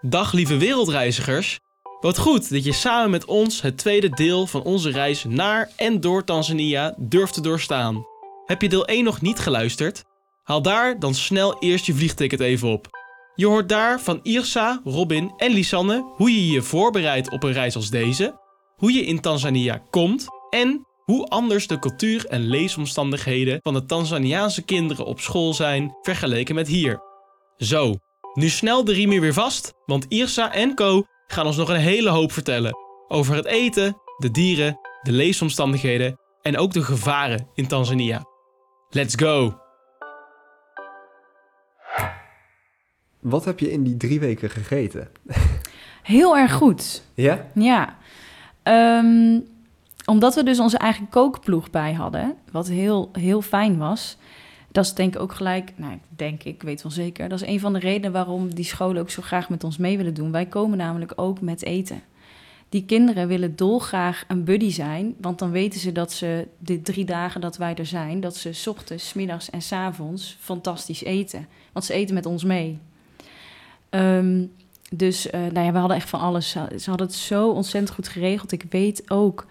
[0.00, 1.58] Dag lieve wereldreizigers.
[2.00, 6.00] Wat goed dat je samen met ons het tweede deel van onze reis naar en
[6.00, 8.06] door Tanzania durft te doorstaan.
[8.46, 10.04] Heb je deel 1 nog niet geluisterd?
[10.42, 12.88] Haal daar dan snel eerst je vliegticket even op.
[13.34, 17.76] Je hoort daar van Irsa, Robin en Lisanne hoe je je voorbereidt op een reis
[17.76, 18.40] als deze,
[18.76, 24.62] hoe je in Tanzania komt en hoe anders de cultuur en leefomstandigheden van de Tanzaniaanse
[24.62, 27.00] kinderen op school zijn vergeleken met hier.
[27.56, 27.94] Zo,
[28.38, 32.10] nu snel de riem weer vast, want Irsa en Co gaan ons nog een hele
[32.10, 32.76] hoop vertellen
[33.08, 38.24] over het eten, de dieren, de leefomstandigheden en ook de gevaren in Tanzania.
[38.88, 39.58] Let's go!
[43.20, 45.08] Wat heb je in die drie weken gegeten?
[46.02, 47.02] Heel erg goed.
[47.14, 47.46] Ja?
[47.54, 47.96] Ja.
[48.62, 49.40] Ehm,
[50.04, 54.16] omdat we dus onze eigen kookploeg bij hadden, wat heel, heel fijn was.
[54.72, 57.28] Dat is denk ik ook gelijk, nou, denk ik, weet wel zeker.
[57.28, 59.96] Dat is een van de redenen waarom die scholen ook zo graag met ons mee
[59.96, 60.32] willen doen.
[60.32, 62.02] Wij komen namelijk ook met eten.
[62.68, 67.04] Die kinderen willen dolgraag een buddy zijn, want dan weten ze dat ze de drie
[67.04, 71.46] dagen dat wij er zijn, dat ze 's ochtends, middags en 's avonds fantastisch eten.
[71.72, 72.78] Want ze eten met ons mee.
[73.90, 74.44] Ehm,
[74.90, 76.50] dus eh, nou ja, we hadden echt van alles.
[76.50, 78.52] Ze hadden het zo ontzettend goed geregeld.
[78.52, 79.46] Ik weet ook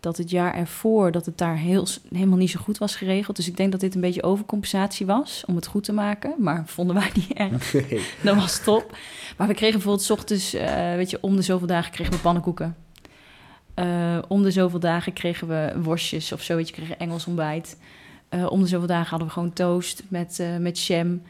[0.00, 3.36] dat het jaar ervoor dat het daar heel, helemaal niet zo goed was geregeld.
[3.36, 6.34] Dus ik denk dat dit een beetje overcompensatie was om het goed te maken.
[6.38, 7.74] Maar vonden wij niet erg.
[8.22, 8.96] Dat was top.
[9.36, 12.18] Maar we kregen bijvoorbeeld 's ochtends, eh, weet je, om de zoveel dagen kregen we
[12.18, 12.76] pannenkoeken.
[13.74, 17.78] Eh, om de zoveel dagen kregen we worstjes of zo, weet je, kregen Engels ontbijt.
[18.28, 21.22] Eh, om de zoveel dagen hadden we gewoon toast met, met jam.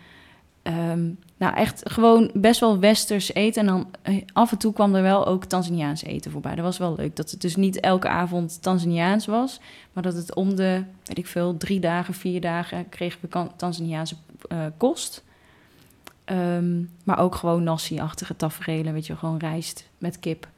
[0.63, 3.61] Ehm, nou, echt gewoon best wel westers eten.
[3.61, 6.55] En dan eh, af en toe kwam er wel ook Tanzaniaans eten voorbij.
[6.55, 7.17] Dat was wel leuk.
[7.17, 9.61] Dat het dus niet elke avond Tanzaniaans was.
[9.93, 14.15] Maar dat het om de, weet ik veel, drie dagen, vier dagen kregen we Tanzaniaanse
[14.49, 15.25] eh, kost.
[16.25, 20.49] Ehm, maar ook gewoon nasi-achtige tafereelen, weet je, gewoon rijst met kip.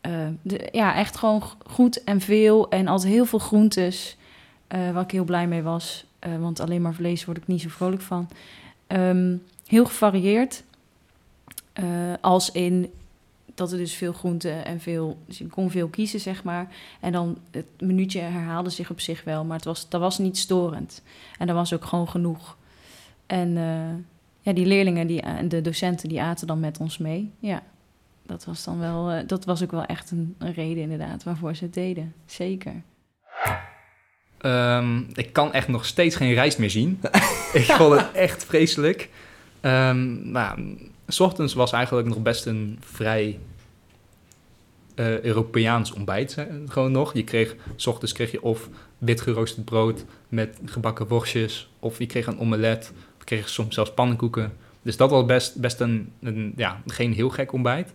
[0.00, 0.32] Ehm,
[0.72, 2.68] ja, echt gewoon goed en veel.
[2.68, 4.16] En altijd heel veel groentes,
[4.66, 6.04] eh, waar ik heel blij mee was.
[6.40, 8.28] Want alleen maar vlees word ik niet zo vrolijk van.
[8.86, 9.36] Ehm,
[9.66, 10.62] heel gevarieerd.
[11.72, 11.84] Eh,
[12.20, 12.90] als in
[13.54, 15.18] dat er dus veel groenten en veel...
[15.26, 16.68] Dus kon veel kiezen, zeg maar.
[17.00, 19.44] En dan het minuutje herhaalde zich op zich wel.
[19.44, 21.02] Maar het was, dat was niet storend.
[21.38, 22.56] En dat was ook gewoon genoeg.
[23.26, 23.94] En eh,
[24.40, 27.30] ja, die leerlingen die, en de docenten die aten dan met ons mee.
[27.38, 27.62] Ja,
[28.22, 29.10] dat was dan wel...
[29.10, 32.14] eh, dat was ook wel echt een, een reden inderdaad waarvoor ze het deden.
[32.26, 32.82] Zeker.
[34.38, 37.00] Ehm, ik kan echt nog steeds geen rijst meer zien.
[37.52, 39.08] ik vond het echt vreselijk.
[39.60, 43.38] Ehm nou, s ochtends was eigenlijk nog best een vrij
[44.94, 46.46] eh, Europeaans ontbijt.
[46.66, 47.14] Gewoon nog.
[47.14, 51.68] Je kreeg, s ochtends kreeg je of wit geroosterd brood met gebakken worstjes.
[51.80, 52.92] Of je kreeg een omelet.
[53.18, 54.52] Of kreeg je soms zelfs pannenkoeken.
[54.82, 56.12] Dus dat was best, best een,
[56.56, 57.92] ja, geen heel gek ontbijt.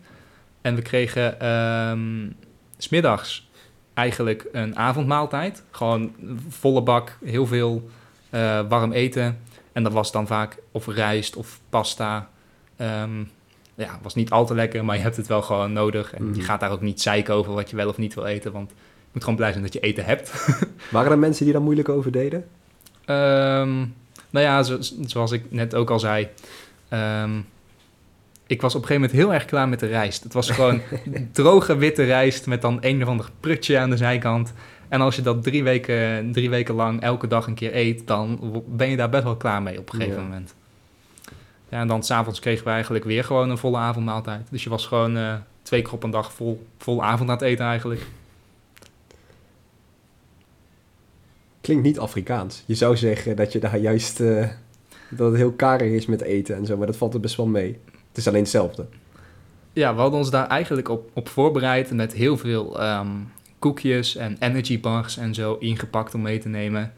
[0.62, 2.29] En we kregen ehm,
[2.78, 3.50] s smiddags
[3.94, 5.63] eigenlijk een avondmaaltijd.
[5.72, 6.12] Gewoon
[6.50, 7.90] volle bak, heel veel
[8.29, 9.40] eh, warm eten.
[9.72, 12.29] En dat was dan vaak of rijst of pasta.
[12.75, 13.19] Ehm,
[13.75, 16.13] ja, was niet al te lekker, maar je hebt het wel gewoon nodig.
[16.13, 16.41] En je Mhm.
[16.41, 18.52] gaat daar ook niet zeiken over wat je wel of niet wil eten.
[18.52, 18.75] Want je
[19.12, 20.31] moet gewoon blij zijn dat je eten hebt.
[20.91, 22.46] Waren er mensen die daar moeilijk over deden?
[23.06, 23.78] Ehm,
[24.29, 26.28] nou ja, zo- zoals ik net ook al zei.
[26.90, 27.31] ehm,
[28.51, 30.23] ik was op een gegeven moment heel erg klaar met de rijst.
[30.23, 30.81] Het was gewoon
[31.31, 34.53] droge witte rijst met dan een of ander prutje aan de zijkant.
[34.88, 38.40] En als je dat drie weken, drie weken lang elke dag een keer eet, dan
[38.67, 40.28] ben je daar best wel klaar mee op een gegeven Ja.
[40.28, 40.53] moment.
[41.69, 44.47] Ja, en dan s'avonds kregen we eigenlijk weer gewoon een volle avondmaaltijd.
[44.50, 47.45] Dus je was gewoon eh, twee keer op een dag vol, vol avond aan het
[47.45, 48.06] eten eigenlijk.
[51.61, 52.63] Klinkt niet Afrikaans.
[52.66, 54.19] Je zou zeggen dat je daar juist...
[54.19, 54.47] eh,
[55.09, 57.45] dat het heel karig is met eten en zo, maar dat valt er best wel
[57.47, 57.79] mee.
[58.11, 58.85] Het is alleen hetzelfde.
[59.73, 63.07] Ja, we hadden ons daar eigenlijk op, op voorbereid met heel veel ehm,
[63.59, 66.94] koekjes en energy bars en zo ingepakt om mee te nemen.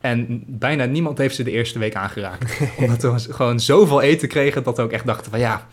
[0.00, 2.60] En bijna niemand heeft ze de eerste week aangeraakt.
[2.78, 5.66] Omdat we gewoon zoveel eten kregen dat we ook echt dachten van ja,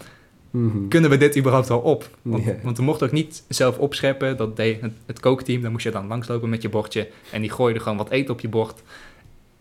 [0.56, 0.88] Mhm.
[0.88, 2.10] kunnen we dit überhaupt wel op?
[2.22, 4.38] Want, want we mochten ook niet zelf opscheppen.
[4.38, 5.62] Dat deed het, het kookteam.
[5.62, 7.08] Dan moest je dan langslopen met je bordje.
[7.32, 8.82] En die gooide gewoon wat eten op je bord.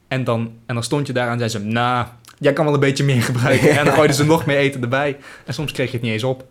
[0.08, 2.06] En dan, en dan stond je daar en zei ze, nou,
[2.44, 3.70] jij kan wel een beetje meer gebruiken.
[3.78, 5.16] En dan gooiden ze nog meer eten erbij.
[5.46, 6.44] En soms kreeg je het niet eens op.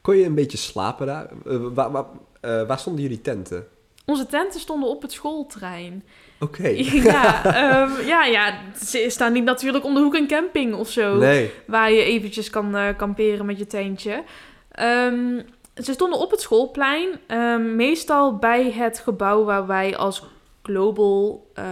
[0.00, 1.26] Kon je een beetje slapen daar?
[1.46, 2.04] Eh, waar, waar,
[2.40, 3.66] eh, waar stonden jullie tenten?
[4.04, 6.04] Onze tenten stonden op het schooltrein.
[6.40, 6.68] Oké.
[7.12, 8.54] ja, ehm, ja, ja,
[8.84, 11.16] ze staan niet natuurlijk om de hoek een camping of zo.
[11.16, 11.50] Nee.
[11.66, 14.24] Waar je eventjes kan eh, kamperen met je tentje.
[14.70, 15.40] Ehm,
[15.82, 17.08] ze stonden op het schoolplein.
[17.26, 20.22] ehm, meestal bij het gebouw waar wij als
[20.62, 21.64] global eh,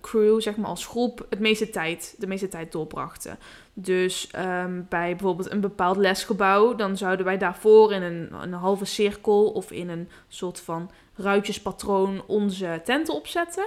[0.00, 3.38] crew, zeg maar als groep, het meeste tijd, de meeste tijd doorbrachten.
[3.72, 8.84] Dus ehm, bij bijvoorbeeld een bepaald lesgebouw, dan zouden wij daarvoor in een, een halve
[8.84, 13.66] cirkel of in een soort van ruitjespatroon onze tenten opzetten.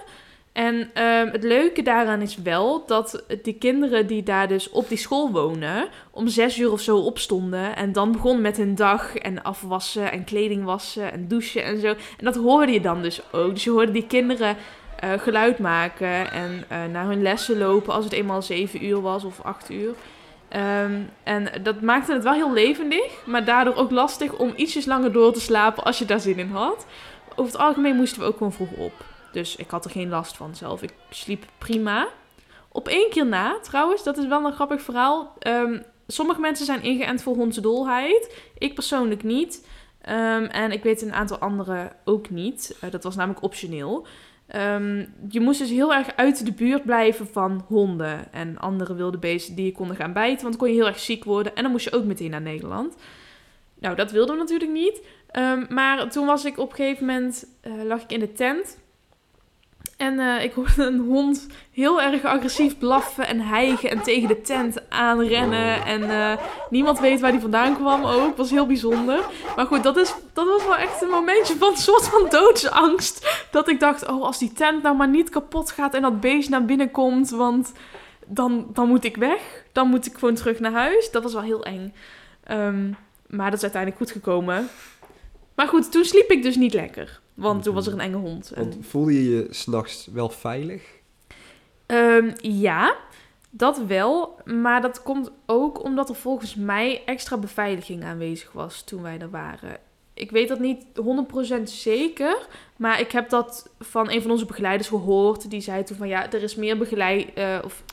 [0.58, 4.98] En ehm, het leuke daaraan is wel dat die kinderen die daar dus op die
[4.98, 7.76] school wonen, om zes uur of zo opstonden.
[7.76, 11.88] En dan begon met hun dag en afwassen en kleding wassen en douchen en zo.
[11.88, 13.54] En dat hoorde je dan dus ook.
[13.54, 14.56] Dus je hoorde die kinderen
[15.00, 19.24] eh, geluid maken en eh, naar hun lessen lopen als het eenmaal zeven uur was
[19.24, 19.94] of acht uur.
[20.50, 25.12] Ehm, en dat maakte het wel heel levendig, maar daardoor ook lastig om ietsjes langer
[25.12, 26.86] door te slapen als je daar zin in had.
[27.36, 29.07] Over het algemeen moesten we ook gewoon vroeg op.
[29.32, 30.82] Dus ik had er geen last van zelf.
[30.82, 32.08] Ik sliep prima.
[32.72, 35.34] Op één keer na, trouwens, dat is wel een grappig verhaal.
[35.40, 38.36] Ehm, sommige mensen zijn ingeënt voor hondsdolheid.
[38.58, 39.68] Ik persoonlijk niet.
[40.02, 42.78] Ehm, en ik weet een aantal anderen ook niet.
[42.82, 44.08] Eh, dat was namelijk optioneel.
[44.48, 49.18] Ehm, je moest dus heel erg uit de buurt blijven van honden en andere wilde
[49.18, 50.42] beesten die je konden gaan bijten.
[50.42, 52.42] Want dan kon je heel erg ziek worden en dan moest je ook meteen naar
[52.42, 52.96] Nederland.
[53.80, 55.02] Nou, dat wilden we natuurlijk niet.
[55.70, 58.78] maar toen was ik op een gegeven moment, uh, lag ik in de tent.
[59.98, 64.42] En uh, ik hoorde een hond heel erg agressief blaffen en hijgen en tegen de
[64.42, 65.86] tent aanrennen.
[65.86, 66.38] En uh,
[66.70, 68.38] niemand weet waar die vandaan kwam ook.
[68.38, 69.26] was heel bijzonder.
[69.56, 73.46] Maar goed, dat, is, dat was wel echt een momentje van een soort van doodsangst.
[73.52, 76.50] Dat ik dacht, oh, als die tent nou maar niet kapot gaat en dat beest
[76.50, 77.72] naar binnen komt, want
[78.26, 79.64] dan, dan moet ik weg.
[79.72, 81.12] Dan moet ik gewoon terug naar huis.
[81.12, 81.94] Dat was wel heel eng.
[82.52, 82.98] Um,
[83.28, 84.70] maar dat is uiteindelijk goed gekomen.
[85.56, 87.20] Maar goed, toen sliep ik dus niet lekker.
[87.38, 88.52] Want toen was er een enge hond.
[88.56, 90.84] Want voelde je je s'nachts wel veilig?
[91.88, 92.96] Um, ja,
[93.50, 94.40] dat wel.
[94.46, 99.30] Maar dat komt ook omdat er volgens mij extra beveiliging aanwezig was toen wij er
[99.30, 99.78] waren.
[100.14, 100.86] Ik weet dat niet
[101.60, 102.48] 100% zeker.
[102.76, 105.50] Maar ik heb dat van een van onze begeleiders gehoord.
[105.50, 107.28] Die zei toen van ja, er is meer begeleid.
[107.38, 107.84] Uh, of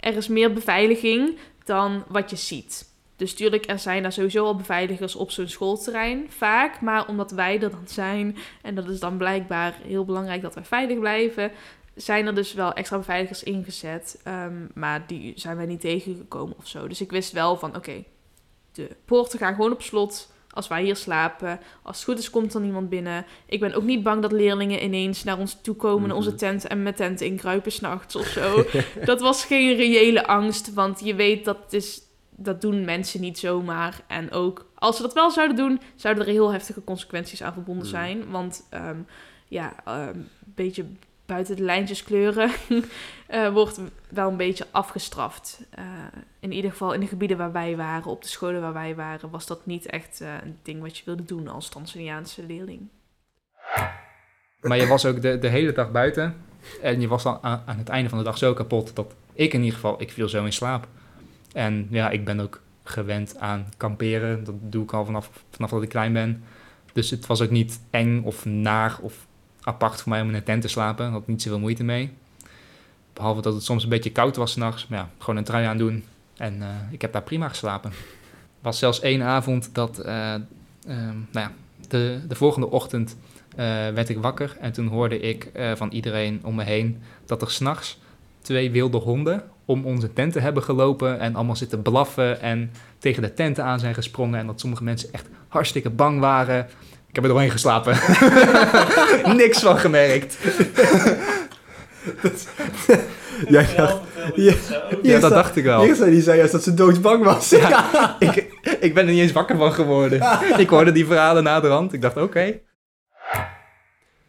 [0.00, 2.87] er is meer beveiliging dan wat je ziet.
[3.18, 6.80] Dus tuurlijk, er zijn daar sowieso al beveiligers op zo'n schoolterrein, vaak.
[6.80, 10.64] Maar omdat wij er dan zijn, en dat is dan blijkbaar heel belangrijk dat wij
[10.64, 11.50] veilig blijven,
[11.94, 14.20] zijn er dus wel extra beveiligers ingezet.
[14.24, 16.88] Ehm, maar die zijn wij niet tegengekomen of zo.
[16.88, 18.04] Dus ik wist wel van, oké,
[18.72, 21.60] de poorten gaan gewoon op slot als wij hier slapen.
[21.82, 23.26] Als het goed is, komt er niemand binnen.
[23.46, 26.38] Ik ben ook niet bang dat leerlingen ineens naar ons toe komen, naar onze mhm.
[26.38, 28.64] tent en met tent inkruipen s'nachts of zo.
[29.04, 32.06] dat was geen reële angst, want je weet dat het is
[32.40, 34.00] dat doen mensen niet zomaar.
[34.06, 37.84] En ook als ze dat wel zouden doen, zouden er heel heftige consequenties aan verbonden
[37.84, 37.90] mm.
[37.90, 38.30] zijn.
[38.30, 39.06] Want um,
[39.48, 40.84] ja, een um, beetje
[41.26, 42.50] buiten de lijntjes kleuren
[43.28, 45.60] uh, wordt wel een beetje afgestraft.
[45.78, 45.84] Uh,
[46.40, 49.30] in ieder geval in de gebieden waar wij waren, op de scholen waar wij waren,
[49.30, 52.88] was dat niet echt uh, een ding wat je wilde doen als Tanzaniaanse leerling.
[54.60, 56.36] Maar je was ook de, de hele dag buiten.
[56.82, 59.52] En je was dan aan, aan het einde van de dag zo kapot dat ik
[59.52, 60.86] in ieder geval, ik viel zo in slaap.
[61.52, 64.44] En ja, ik ben ook gewend aan kamperen.
[64.44, 66.42] Dat doe ik al vanaf, vanaf dat ik klein ben.
[66.92, 69.26] Dus het was ook niet eng of naar of
[69.60, 71.06] apart voor mij om in een tent te slapen.
[71.06, 72.10] Ik had niet zoveel moeite mee.
[73.12, 74.86] Behalve dat het soms een beetje koud was s'nachts.
[74.86, 76.04] Maar ja, gewoon een trui aan doen.
[76.36, 77.92] En uh, ik heb daar prima geslapen.
[78.60, 80.34] Was zelfs één avond dat, uh, uh,
[80.86, 81.52] nou ja,
[81.88, 83.16] de, de volgende ochtend
[83.94, 84.56] werd ik wakker.
[84.60, 87.98] En toen hoorde ik van iedereen om me heen dat er s'nachts
[88.48, 93.34] twee wilde honden om onze tenten hebben gelopen en allemaal zitten blaffen en tegen de
[93.34, 96.66] tenten aan zijn gesprongen en dat sommige mensen echt hartstikke bang waren.
[97.08, 97.92] Ik heb er doorheen geslapen.
[99.36, 100.38] Niks van gemerkt.
[103.48, 104.00] ja, ja,
[104.34, 104.54] ja,
[105.02, 105.84] ja, dat dacht ik wel.
[105.84, 107.50] Eerst die zei juist dat ze doodsbang was.
[107.58, 108.36] Ja, ik,
[108.80, 110.22] ik ben er niet eens wakker van geworden.
[110.56, 111.92] ik hoorde die verhalen naderhand.
[111.92, 112.60] Ik dacht, oké.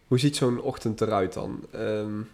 [0.08, 1.66] Hoe ziet zo'n ochtend eruit dan?
[1.76, 2.28] Um,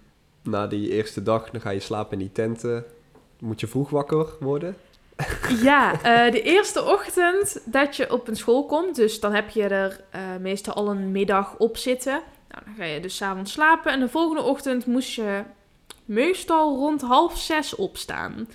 [0.46, 2.86] na die eerste dag, dan ga je slapen in die tenten.
[3.40, 4.75] Moet je vroeg wakker worden?
[5.62, 9.64] Ja, uh, de eerste ochtend dat je op een school komt, dus dan heb je
[9.64, 12.22] er uh, meestal al een middag op zitten.
[12.50, 15.44] Nou, dan ga je dus s'avonds slapen en de volgende ochtend moest je
[16.06, 18.48] meestal rond half zes opstaan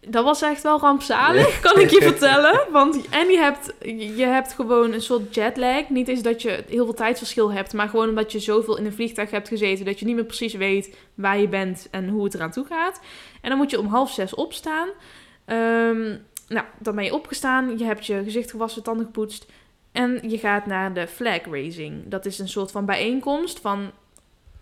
[0.00, 2.60] dat was echt wel rampzalig, kan ik je vertellen.
[2.70, 3.74] Want en je hebt,
[4.16, 5.88] je hebt gewoon een soort jetlag.
[5.88, 8.92] Niet eens dat je heel veel tijdverschil hebt, maar gewoon omdat je zoveel in een
[8.92, 12.34] vliegtuig hebt gezeten dat je niet meer precies weet waar je bent en hoe het
[12.34, 13.00] eraan toe gaat.
[13.40, 14.88] En dan moet je om half zes opstaan.
[15.46, 19.46] Um, nou, dan ben je opgestaan, je hebt je gezicht gewassen, tanden gepoetst.
[19.92, 22.08] En je gaat naar de flag raising.
[22.08, 23.90] Dat is een soort van bijeenkomst van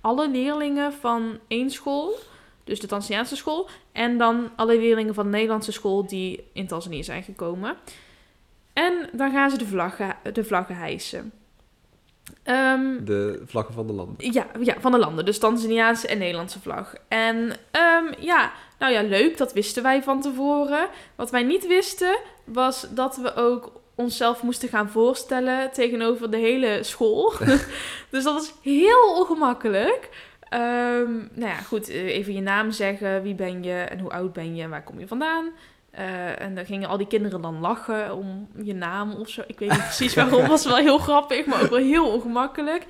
[0.01, 2.19] alle leerlingen van één school.
[2.67, 3.69] Dus de Tanzaniaanse school.
[3.93, 7.77] En dan alle leerlingen van de Nederlandse school die in Tanzania zijn gekomen.
[8.73, 11.33] En dan gaan ze de vlaggen, de vlaggen hijsen.
[12.45, 14.33] Um, de vlaggen van de landen.
[14.33, 15.25] Ja, ja, van de landen.
[15.25, 16.95] Dus Tanzaniaanse en Nederlandse vlag.
[17.09, 20.89] En um, ja, nou ja, leuk, dat wisten wij van tevoren.
[21.15, 26.79] Wat wij niet wisten, was dat we ook onszelf moesten gaan voorstellen tegenover de hele
[26.83, 27.33] school.
[28.11, 30.09] dus dat was heel ongemakkelijk.
[30.49, 33.23] Ehm, nou ja, goed, eh, even je naam zeggen.
[33.23, 35.51] Wie ben je en hoe oud ben je en waar kom je vandaan?
[35.91, 39.43] Eh, en dan gingen al die kinderen dan lachen om je naam of zo.
[39.47, 40.47] Ik weet niet precies waarom.
[40.47, 42.87] Was wel heel grappig, maar ook wel heel ongemakkelijk.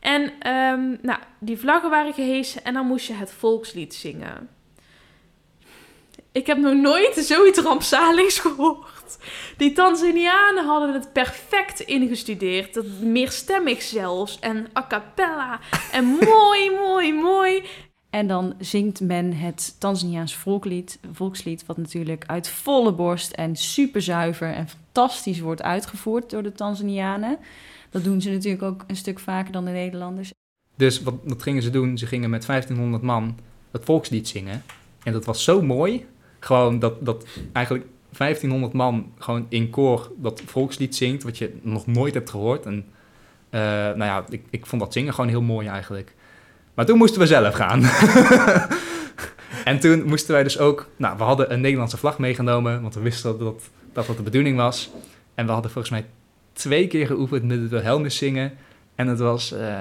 [0.00, 4.48] En ehm, nou, die vlaggen waren gehesen en dan moest je het volkslied zingen.
[6.32, 8.95] Ik heb nog nooit zoiets rampzaligs gehoord.
[9.56, 12.74] Die Tanzanianen hadden het perfect ingestudeerd.
[12.74, 14.38] Dat meerstemmig zelfs.
[14.38, 15.60] En a cappella.
[15.92, 17.62] En mooi, mooi, mooi.
[18.10, 24.02] En dan zingt men het Tanzaniaans volkslied, volkslied, wat natuurlijk uit volle borst en super
[24.02, 27.38] zuiver en fantastisch wordt uitgevoerd door de Tanzanianen.
[27.90, 30.32] Dat doen ze natuurlijk ook een stuk vaker dan de Nederlanders.
[30.76, 31.98] Dus wat, wat gingen ze doen?
[31.98, 33.38] Ze gingen met 1500 man
[33.70, 34.62] het volkslied zingen.
[35.02, 36.06] En dat was zo mooi.
[36.38, 41.86] Gewoon dat, dat eigenlijk 1500 man gewoon in koor dat volkslied zingt, wat je nog
[41.86, 42.66] nooit hebt gehoord.
[42.66, 42.84] En
[43.50, 46.14] eh, nou ja, ik, ik vond dat zingen gewoon heel mooi eigenlijk.
[46.74, 47.82] Maar toen moesten we zelf gaan.
[49.70, 50.88] en toen moesten wij dus ook...
[50.96, 53.60] Nou, we hadden een Nederlandse vlag meegenomen, want we wisten dat
[53.92, 54.90] dat, dat de bedoeling was.
[55.34, 56.06] En we hadden volgens mij
[56.52, 58.52] twee keer geoefend met het Wilhelmus zingen.
[58.94, 59.52] En het was...
[59.52, 59.80] eh,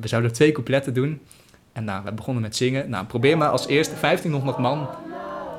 [0.00, 1.20] we zouden twee coupletten doen.
[1.72, 2.90] En nou, we begonnen met zingen.
[2.90, 4.88] Nou, probeer maar als eerste 1500 man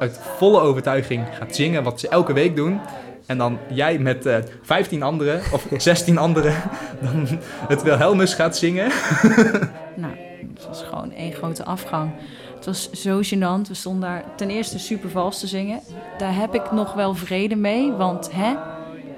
[0.01, 2.79] uit volle overtuiging gaat zingen, wat ze elke week doen.
[3.25, 6.55] En dan jij met eh 15 anderen, of 16 anderen,
[7.01, 7.27] dan
[7.67, 8.91] het Wilhelmus gaat zingen.
[9.95, 10.13] Nou,
[10.53, 12.11] het was gewoon één grote afgang.
[12.55, 13.67] Het was zo gênant.
[13.67, 15.79] We stonden daar ten eerste super vals te zingen.
[16.17, 18.53] Daar heb ik nog wel vrede mee, want hè,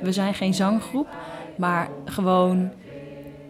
[0.01, 1.07] we zijn geen zanggroep.
[1.55, 2.71] Maar gewoon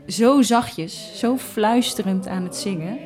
[0.07, 2.97] zo zachtjes, zo fluisterend aan het zingen.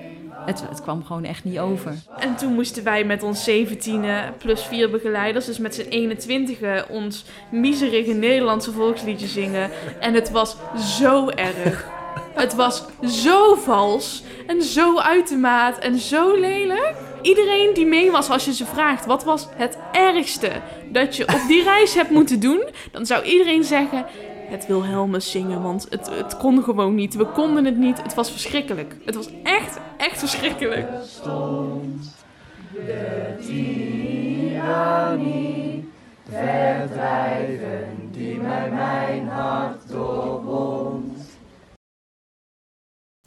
[0.47, 1.95] Het, kwam gewoon echt niet over.
[2.19, 7.25] En toen moesten wij met ons 17e plus vier begeleiders, dus met z'n 21e, ons
[7.51, 9.69] miserige Nederlandse volksliedje zingen.
[9.99, 10.55] En het was
[10.97, 11.85] zo erg.
[12.33, 16.93] Het was zo vals en zo uit de maat en zo lelijk.
[17.21, 20.51] Iedereen die mee was, als je ze vraagt wat was het ergste
[20.91, 24.05] dat je op die reis hebt moeten doen, dan zou iedereen zeggen
[24.47, 27.15] het Wilhelmus zingen, want het, het kon gewoon niet.
[27.15, 28.01] We konden het niet.
[28.01, 28.95] Het was verschrikkelijk.
[29.05, 30.87] Het was echt, echt verschrikkelijk.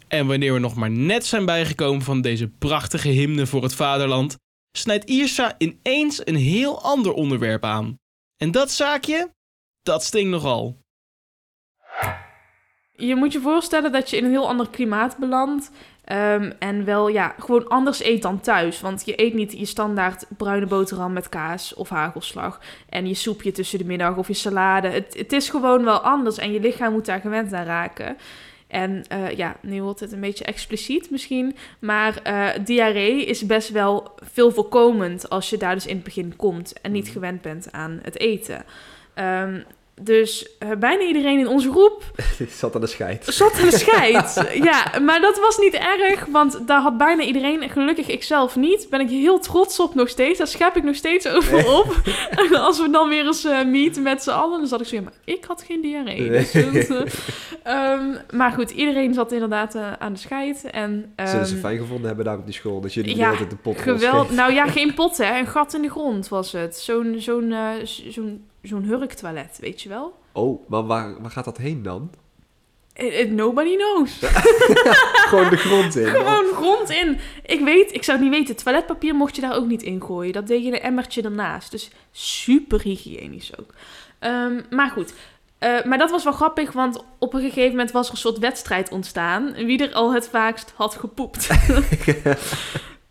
[0.09, 4.37] En wanneer we nog maar net zijn bijgekomen van deze prachtige hymne voor het vaderland,
[4.77, 7.99] snijdt Iersa ineens een heel ander onderwerp aan.
[8.37, 9.35] En dat zaakje,
[9.83, 10.80] dat stinkt nogal.
[13.01, 15.71] Je moet je voorstellen dat je in een heel ander klimaat belandt.
[16.05, 18.81] ehm, en wel, ja, gewoon anders eet dan thuis.
[18.81, 22.61] Want je eet niet je standaard bruine boterham met kaas of hagelslag.
[22.89, 24.89] En je soepje tussen de middag of je salade.
[24.89, 28.17] Het, het is gewoon wel anders en je lichaam moet daar gewend aan raken.
[28.71, 31.57] En eh, ja, nu wordt het een beetje expliciet misschien.
[31.79, 36.37] Maar eh, diarree is best wel veel voorkomend als je daar dus in het begin
[36.37, 38.65] komt en niet gewend bent aan het eten.
[39.15, 39.61] Ehm,
[40.03, 42.05] dus eh, bijna iedereen in onze groep
[42.49, 43.25] Zat aan de scheid.
[43.25, 44.51] zat aan de scheid.
[44.71, 48.87] ja, maar dat was niet erg, want daar had bijna iedereen, gelukkig ik zelf niet,
[48.91, 50.39] ben ik heel trots op nog steeds.
[50.39, 52.01] Daar schep ik nog steeds over op.
[52.49, 54.97] en als we dan weer eens eh meeten met z'n allen, dan zat ik zo,
[54.97, 56.31] ja, maar ik had geen diarree.
[56.31, 57.03] Dus, eh,
[57.63, 60.65] ehm, maar goed, iedereen zat inderdaad aan de scheid.
[60.71, 62.81] En, Zullen ze fijn gevonden hebben daar op die school?
[62.81, 65.91] Dat jullie ja, de pot Geweld, nou ja, geen pot hè, een gat in de
[65.91, 66.77] grond was het.
[66.77, 67.55] Zo'n zo'n
[68.09, 70.19] zo'n zo'n hurktoilet, weet je wel?
[70.33, 72.11] Oh, maar waar, waar gaat dat heen dan?
[72.93, 74.19] Eh, eh, Nobody knows.
[75.29, 76.07] Gewoon de grond in.
[76.07, 77.19] Gewoon grond in.
[77.47, 78.57] Ik weet, ik zou het niet weten.
[78.57, 80.33] Toiletpapier mocht je daar ook niet in gooien.
[80.33, 81.71] Dat deed je in een emmertje ernaast.
[81.71, 83.75] Dus super hygiënisch ook.
[84.19, 85.13] Ehm, maar goed.
[85.59, 88.39] Eh, maar dat was wel grappig, want op een gegeven moment was er een soort
[88.39, 89.53] wedstrijd ontstaan.
[89.53, 91.49] Wie er al het vaakst had gepoept.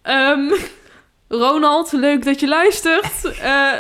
[0.02, 0.52] Ehm,
[1.30, 3.26] Ronald, leuk dat je luistert.
[3.26, 3.32] Eh,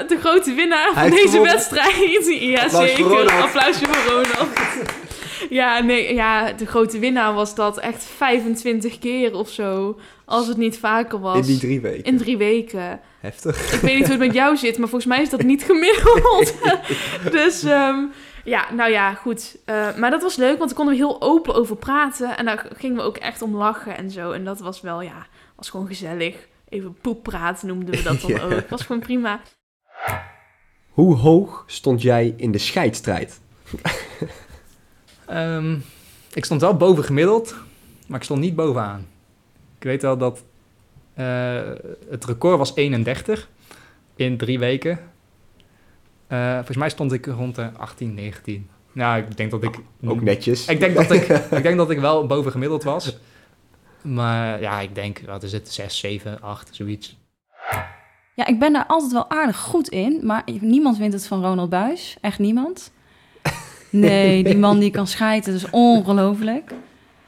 [0.08, 1.52] de grote winnaar van deze gewonnen.
[1.52, 2.28] wedstrijd.
[2.40, 3.32] Ja, Applaus zeker.
[3.42, 4.50] Applausje voor Ronald.
[5.50, 10.00] Ja, nee, ja, de grote winnaar was dat echt 25 keer of zo.
[10.26, 11.38] Als het niet vaker was.
[11.38, 12.04] In die drie weken.
[12.04, 13.00] In drie weken.
[13.20, 13.74] Heftig.
[13.74, 16.54] Ik weet niet hoe het met jou zit, maar volgens mij is dat niet gemiddeld.
[17.38, 17.98] dus ehm,
[18.44, 19.58] ja, nou ja, goed.
[19.66, 22.38] Eh, maar dat was leuk, want daar konden we heel open over praten.
[22.38, 24.32] En daar gingen we ook echt om lachen en zo.
[24.32, 26.36] En dat was wel, ja, was gewoon gezellig.
[26.70, 28.42] Even poeppraten noemden we dat dan Ja.
[28.44, 28.70] ook.
[28.70, 29.42] Was gewoon prima.
[30.90, 33.40] Hoe hoog stond jij in de scheidstrijd?
[35.26, 35.78] Ehm,
[36.34, 37.56] ik stond wel boven gemiddeld,
[38.08, 39.08] maar ik stond niet bovenaan.
[39.78, 40.44] Ik weet wel dat
[41.14, 41.62] Eh,
[42.10, 43.50] het record was 31
[44.16, 45.00] in drie weken.
[46.28, 48.70] Eh, volgens mij stond ik rond de 18, 19.
[48.92, 49.80] Nou, ik denk dat ik...
[50.06, 50.68] Ook netjes.
[50.68, 53.18] Ik denk dat ik, ik, denk dat ik wel boven gemiddeld was.
[54.02, 57.18] Maar ja, ik denk, wat is het, 6, 7, 8, zoiets.
[58.36, 61.70] Ja, ik ben daar altijd wel aardig goed in, maar niemand wint het van Ronald
[61.70, 62.18] Buis.
[62.22, 62.92] Echt niemand.
[63.92, 66.74] Nee, die man die kan schijten, dat is ongelooflijk.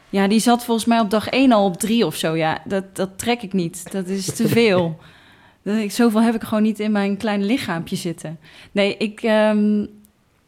[0.09, 2.35] Ja, die zat volgens mij op dag 1 al op 3 of zo.
[2.35, 3.91] Ja, dat, dat trek ik niet.
[3.91, 4.99] Dat is te veel.
[5.87, 8.39] Zoveel heb ik gewoon niet in mijn kleine lichaampje zitten.
[8.71, 9.85] Nee, ik, ehm,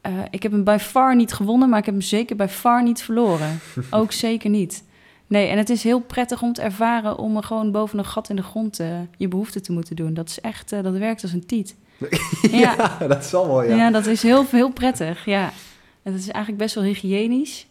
[0.02, 2.84] eh, ik heb hem bij far niet gewonnen, maar ik heb hem zeker bij far
[2.84, 3.60] niet verloren.
[3.90, 4.84] Ook zeker niet.
[5.28, 8.30] Nee, en het is heel prettig om te ervaren om er gewoon boven een gat
[8.30, 8.88] in de grond eh,
[9.18, 10.14] je behoefte te moeten doen.
[10.14, 11.76] Dat is echt, eh, dat werkt als een tiet.
[12.52, 12.76] Ja.
[13.00, 13.76] ja, dat zal wel, ja.
[13.76, 15.44] Ja, dat is heel, heel prettig, ja.
[16.04, 17.68] En dat is eigenlijk best wel hygiënisch.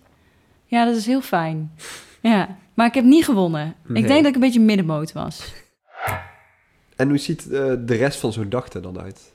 [0.66, 1.72] Ja, dat is heel fijn.
[2.20, 3.74] Ja, maar ik heb niet gewonnen.
[3.86, 4.02] Nee.
[4.02, 5.52] Ik denk dat ik een beetje middenmoot was.
[6.96, 9.31] En hoe ziet eh, de rest van zo'n dag er dan uit?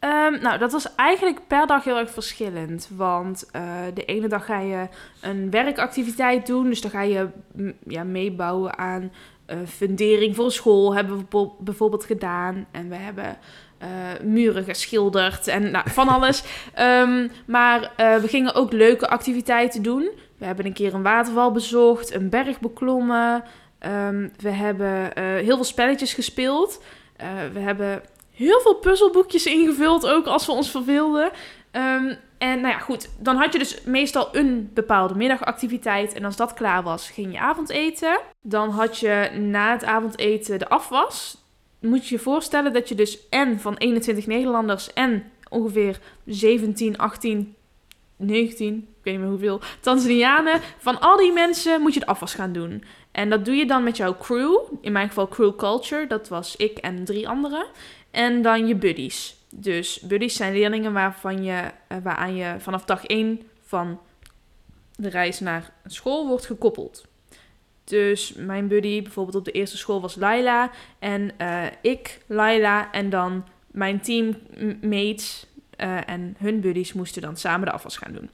[0.00, 2.88] Ehm, nou, dat was eigenlijk per dag heel erg verschillend.
[2.96, 3.62] Want eh,
[3.94, 4.88] de ene dag ga je
[5.20, 6.64] een werkactiviteit doen.
[6.68, 9.12] Dus dan ga je m, ja, meebouwen aan
[9.46, 10.94] eh, fundering voor een school.
[10.94, 12.66] Hebben we bijvo- bijvoorbeeld gedaan.
[12.70, 13.38] En we hebben
[13.78, 13.88] eh,
[14.22, 16.42] muren geschilderd en nou, van alles.
[16.74, 20.10] Ehm, maar we gingen ook leuke activiteiten doen.
[20.38, 23.42] We hebben een keer een waterval bezocht, een berg beklommen.
[23.78, 26.82] Ehm, we hebben heel veel spelletjes gespeeld.
[27.52, 28.02] We hebben
[28.40, 31.30] heel veel puzzelboekjes ingevuld, ook als we ons verveelden.
[31.70, 36.12] Ehm, en nou ja, goed, dan had je dus meestal een bepaalde middagactiviteit.
[36.12, 38.20] En als dat klaar was, ging je avondeten.
[38.42, 41.36] Dan had je na het avondeten de afwas.
[41.80, 47.54] Moet je je voorstellen dat je dus en van 21 Nederlanders en ongeveer 17, 18,
[48.16, 50.60] 19, ik weet niet meer hoeveel, Tanzanianen.
[50.78, 52.84] Van al die mensen moet je de afwas gaan doen.
[53.12, 54.58] En dat doe je dan met jouw crew.
[54.80, 57.66] In mijn geval crew culture, dat was ik en drie anderen.
[58.10, 59.36] En dan je buddies.
[59.54, 64.00] Dus buddies zijn leerlingen waarvan je, eh, waaraan je vanaf dag 1 van
[64.94, 67.08] de reis naar school wordt gekoppeld.
[67.84, 70.70] Dus mijn buddy bijvoorbeeld op de eerste school was Laila.
[70.98, 75.46] En eh, ik, Laila en dan mijn teammates
[75.76, 78.30] eh, en hun buddies moesten dan samen de afwas gaan doen.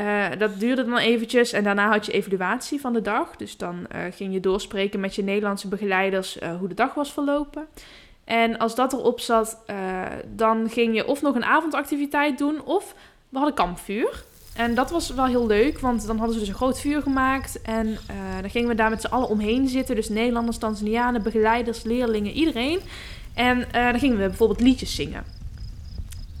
[0.00, 3.36] Eh, dat duurde dan eventjes en daarna had je evaluatie van de dag.
[3.36, 7.12] Dus dan eh, ging je doorspreken met je Nederlandse begeleiders eh, hoe de dag was
[7.12, 7.66] verlopen.
[8.24, 9.58] En als dat erop zat,
[10.36, 12.94] dan ging je of nog een avondactiviteit doen of
[13.28, 14.24] we hadden kampvuur.
[14.56, 17.62] En dat was wel heel leuk, want dan hadden ze dus een groot vuur gemaakt.
[17.62, 17.98] En
[18.40, 19.94] dan gingen we daar met z'n allen omheen zitten.
[19.94, 22.80] Dus Nederlanders, Tanzanianen, begeleiders, leerlingen, iedereen.
[23.34, 25.24] En dan gingen we bijvoorbeeld liedjes zingen.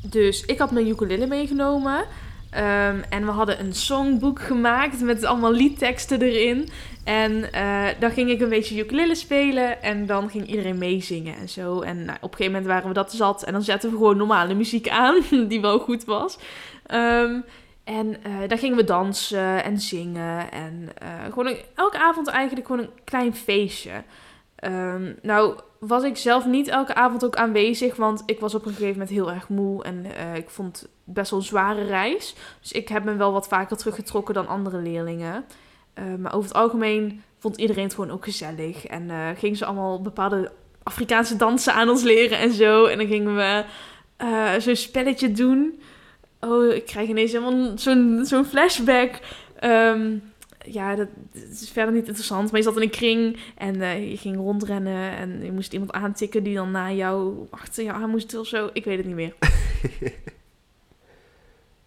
[0.02, 2.04] Dus ik had mijn ukulele meegenomen.
[2.50, 6.68] Ehm, en we hadden een songboek gemaakt met allemaal liedteksten erin.
[7.04, 11.48] En eh, dan ging ik een beetje ukulele spelen en dan ging iedereen meezingen en
[11.48, 11.80] zo.
[11.80, 14.16] En nou, op een gegeven moment waren we dat zat en dan zetten we gewoon
[14.16, 16.38] normale muziek aan, die wel goed was.
[16.86, 17.40] Ehm,
[17.84, 22.82] en eh, dan gingen we dansen en zingen en eh, gewoon elke avond eigenlijk gewoon
[22.82, 24.02] een klein feestje.
[24.56, 28.72] Ehm, nou was ik zelf niet elke avond ook aanwezig, want ik was op een
[28.72, 32.34] gegeven moment heel erg moe en eh, ik vond het best wel een zware reis.
[32.60, 35.44] Dus ik heb me wel wat vaker teruggetrokken dan andere leerlingen.
[35.94, 38.86] Eh, maar over het algemeen vond iedereen het gewoon ook gezellig.
[38.86, 42.84] En eh gingen ze allemaal bepaalde Afrikaanse dansen aan ons leren en zo.
[42.84, 43.64] En dan gingen we
[44.60, 45.80] zo'n spelletje doen.
[46.40, 47.78] Oh, ik krijg ineens helemaal
[48.24, 49.18] zo'n flashback.
[49.58, 50.16] Ehm,
[50.66, 52.50] ja, dat, dat is verder niet interessant.
[52.50, 55.16] Maar je zat in een kring en eh, je ging rondrennen.
[55.16, 58.70] En je moest iemand aantikken die dan na jou achter jou aan moest of zo.
[58.72, 59.34] Ik weet het niet meer.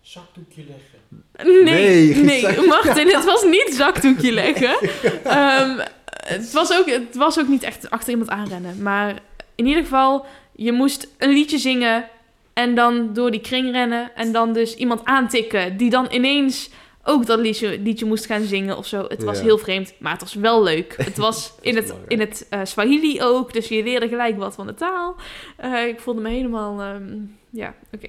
[0.01, 1.63] Zakdoekje leggen.
[1.63, 4.75] Nee, Nee, nee, Martin, het was niet zakdoekje leggen.
[5.23, 5.79] Ehm,
[6.25, 8.81] het, was ook, het was ook niet echt achter iemand aanrennen.
[8.81, 9.19] Maar
[9.55, 12.09] in ieder geval, je moest een liedje zingen
[12.53, 14.11] en dan door die kring rennen.
[14.15, 16.69] En dan dus iemand aantikken die dan ineens
[17.03, 19.05] ook dat liedje, liedje moest gaan zingen of zo.
[19.07, 19.43] Het was Ja.
[19.43, 20.95] heel vreemd, maar het was wel leuk.
[21.05, 24.67] Het was in het, in het eh, Swahili ook, dus je leerde gelijk wat van
[24.67, 25.15] de taal.
[25.57, 27.03] Eh, ik voelde me helemaal, ehm,
[27.49, 28.07] ja, oké.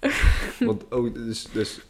[0.66, 1.80] Want, oh, dus, dus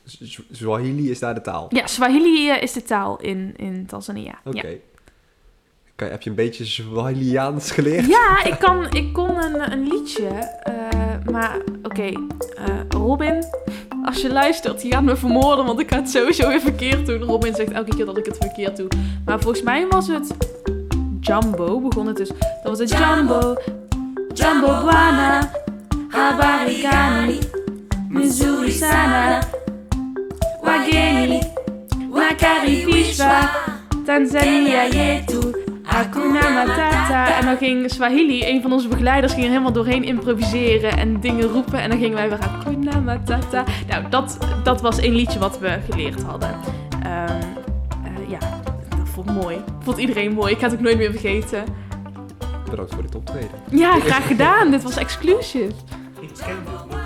[0.52, 1.66] Swahili is daar de taal.
[1.68, 4.40] Ja, Swahili eh, is de taal in, in Tanzania.
[4.44, 4.66] Oké.
[4.68, 4.74] Ja.
[6.08, 8.06] Heb je een beetje Swahiliaans geleerd?
[8.06, 10.28] Ja, ik, kan, ik kon een, een liedje.
[11.30, 13.44] Maar oké, eh, Robin,
[14.04, 17.22] als je luistert, je gaat me vermoorden, want ik ga het sowieso weer verkeerd doen.
[17.22, 18.88] Robin zegt elke keer dat ik het verkeerd doe.
[19.24, 20.34] Maar volgens mij was het
[21.20, 22.28] Jumbo, begon het dus.
[22.28, 23.54] Dat was het Jumbo,
[24.34, 24.66] Jumbo.
[24.66, 25.50] Bwana,
[26.08, 27.38] Habari Gani,
[28.08, 29.40] Mizuri Sana,
[30.62, 31.40] Wageni,
[32.10, 33.50] Wakaribishwa,
[34.06, 37.38] Tanzania yetu, Hakuna Matata.
[37.38, 41.48] En dan ging Swahili, een van onze begeleiders, ging er helemaal doorheen improviseren en dingen
[41.48, 41.80] roepen.
[41.80, 43.64] En dan gingen wij weer Hakuna Matata.
[43.88, 46.50] Nou, dat, dat was één liedje wat we geleerd hadden.
[47.02, 47.40] Ehm,
[48.04, 48.38] eh, ja,
[48.88, 49.56] dat vond ik mooi.
[49.82, 50.52] Vond iedereen mooi.
[50.52, 51.64] Ik ga het ook nooit meer vergeten.
[52.70, 53.50] Bedankt voor dit optreden.
[53.70, 54.70] Ja, graag gedaan.
[54.70, 55.72] Dit was exclusive.
[56.20, 56.96] Ik ken dit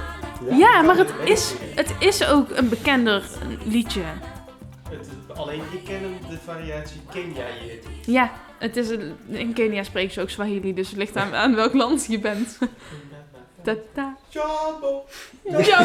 [0.51, 0.59] niet.
[0.59, 3.23] Ja, maar het is, het is ook een bekender
[3.65, 4.03] liedje.
[5.35, 7.79] alleen ik ken de variatie Kenya hier.
[8.15, 11.55] Ja, het is een, in Kenia spreken ze ook Swahili, dus het ligt aan, aan
[11.55, 12.59] welk land je bent.
[13.67, 14.17] Tata.
[14.29, 15.05] Jumbo.
[15.63, 15.81] ja,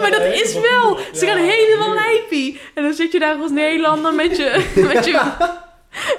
[0.00, 0.98] maar dat is wel.
[1.12, 2.60] Ze gaan helemaal lijpie.
[2.74, 5.22] En dan zit je daar als Nederlander met je, met je,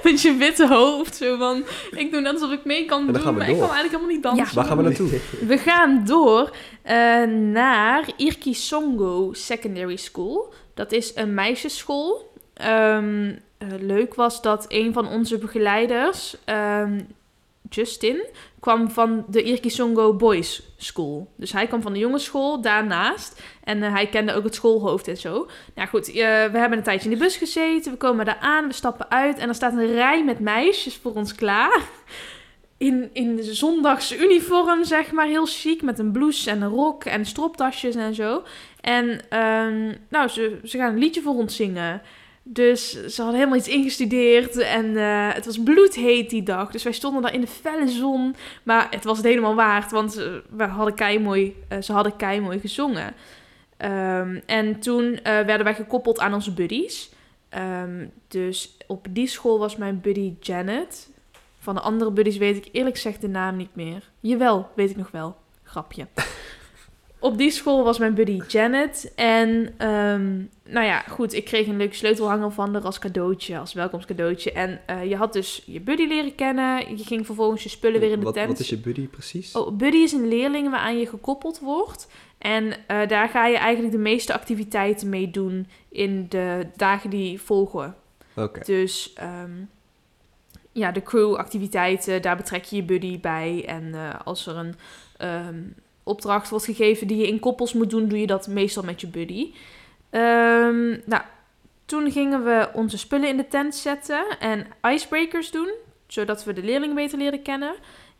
[0.02, 1.16] met je witte hoofd.
[1.16, 4.06] Zo van, ik doe net alsof ik mee kan doen, maar ik kan eigenlijk helemaal
[4.06, 4.54] niet dansen.
[4.54, 5.20] Waar gaan we naartoe?
[5.46, 6.50] We gaan door
[6.82, 10.52] eh, naar Irkisongo Secondary School.
[10.74, 12.32] Dat is een meisjesschool.
[12.54, 17.00] Ehm, eh, leuk was dat een van onze begeleiders, ehm,
[17.70, 18.24] Justin,
[18.60, 21.32] kwam van de Irkisongo Boys School.
[21.36, 23.42] Dus hij kwam van de jongensschool daarnaast.
[23.64, 25.48] En eh, hij kende ook het schoolhoofd en zo.
[25.74, 27.92] Nou goed, eh, we hebben een tijdje in de bus gezeten.
[27.92, 29.38] We komen daar aan, we stappen uit.
[29.38, 31.82] En er staat een rij met meisjes voor ons klaar
[32.78, 35.82] in, in de zondagsuniform, zeg maar, heel chic.
[35.82, 38.42] Met een blouse en een rok en stropdasjes en zo.
[38.80, 42.02] En ehm, nou, ze, ze gaan een liedje voor ons zingen.
[42.50, 44.56] Dus ze hadden helemaal iets ingestudeerd.
[44.56, 46.70] En eh, het was bloedheet die dag.
[46.70, 48.34] Dus wij stonden daar in de felle zon.
[48.62, 49.90] Maar het was het helemaal waard.
[49.90, 53.14] Want eh, we hadden keimooi, eh ze hadden keimooi gezongen.
[53.76, 57.10] Ehm, en toen werden wij gekoppeld aan onze buddies.
[57.48, 61.10] Ehm, dus op die school was mijn buddy Janet.
[61.58, 64.10] Van de andere buddies weet ik eerlijk gezegd de naam niet meer.
[64.20, 65.36] Jawel, weet ik nog wel.
[65.62, 66.06] Grapje.
[67.20, 69.12] Op die school was mijn buddy Janet.
[69.14, 73.72] En ehm, nou ja, goed, ik kreeg een leuke sleutelhanger van haar als cadeautje, als
[73.72, 74.52] welkomstcadeautje.
[74.52, 76.96] En eh, je had dus je buddy leren kennen.
[76.96, 78.48] Je ging vervolgens je spullen weer in de wat, tent.
[78.48, 79.52] wat is je buddy precies?
[79.52, 82.08] Oh, buddy is een leerling waaraan je gekoppeld wordt.
[82.38, 87.40] En eh, daar ga je eigenlijk de meeste activiteiten mee doen in de dagen die
[87.40, 87.94] volgen.
[88.34, 88.60] Oké.
[88.64, 89.52] Dus ehm,
[90.72, 93.64] ja, de crew-activiteiten, daar betrek je je buddy bij.
[93.66, 94.74] En eh, als er een
[95.16, 95.62] ehm,
[96.08, 99.06] opdracht wordt gegeven die je in koppels moet doen, doe je dat meestal met je
[99.06, 99.52] buddy.
[100.10, 101.22] Ehm, nou,
[101.84, 105.70] toen gingen we onze spullen in de tent zetten en icebreakers doen,
[106.06, 107.74] zodat we de leerlingen beter leren kennen.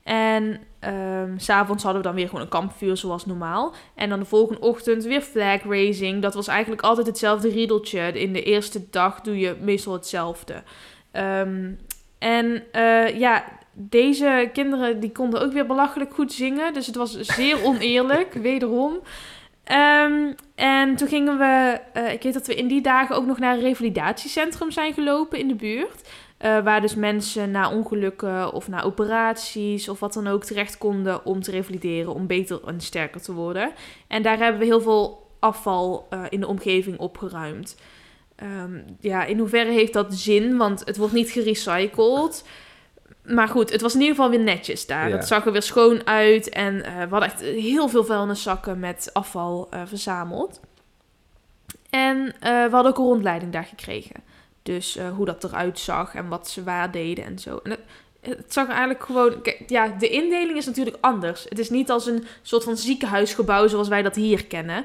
[0.09, 3.75] En ehm, s s'avonds hadden we dan weer gewoon een kampvuur zoals normaal.
[3.95, 6.23] En dan de volgende ochtend weer flag raising.
[6.23, 8.13] Dat was eigenlijk altijd hetzelfde riedeltje.
[8.13, 10.63] In de eerste dag doe je meestal hetzelfde.
[11.11, 11.73] Ehm,
[12.19, 16.73] en eh, ja, deze kinderen die konden ook weer belachelijk goed zingen.
[16.73, 19.01] Dus het was zeer oneerlijk, wederom.
[19.65, 23.39] Ehm, en toen gingen we, eh, ik weet dat we in die dagen ook nog
[23.39, 26.09] naar een revalidatiecentrum zijn gelopen in de buurt.
[26.39, 31.25] Eh, waar dus mensen na ongelukken of na operaties of wat dan ook terecht konden
[31.25, 33.71] om te revalideren, om beter en sterker te worden.
[34.07, 37.77] En daar hebben we heel veel afval in de omgeving opgeruimd.
[38.39, 40.57] Ehm, ja, in hoeverre heeft dat zin?
[40.57, 42.45] Want het wordt niet gerecycled.
[43.23, 45.09] Maar goed, het was in ieder geval weer netjes daar.
[45.09, 45.17] Ja.
[45.17, 46.49] Het zag er weer schoon uit.
[46.49, 50.61] En eh, we hadden echt heel veel vuilniszakken met afval eh, verzameld.
[51.91, 54.23] En eh, we hadden ook een rondleiding daar gekregen.
[54.63, 57.61] Dus hoe dat eruit zag en wat ze waar deden en zo.
[57.63, 57.81] En het,
[58.21, 59.43] het zag er eigenlijk gewoon...
[59.43, 61.45] Kijk, ja, de indeling is natuurlijk anders.
[61.49, 64.85] Het is niet als een soort van ziekenhuisgebouw zoals wij dat hier kennen.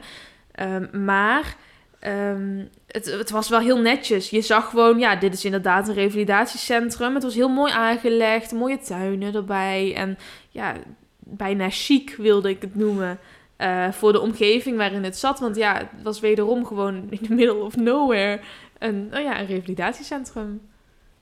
[0.51, 1.55] Ehm, maar
[2.03, 4.29] ehm, het, was wel heel netjes.
[4.29, 7.13] Je zag gewoon, ja, dit is inderdaad een revalidatiecentrum.
[7.13, 9.95] Het was heel mooi aangelegd, mooie tuinen erbij.
[9.95, 10.17] En
[10.49, 10.75] ja,
[11.19, 13.19] bijna chic wilde ik het noemen.
[13.57, 15.39] eh, voor de omgeving waarin het zat.
[15.39, 18.39] Want ja, het was wederom gewoon in the middle of nowhere
[18.79, 20.61] een, oh ja, een revalidatiecentrum.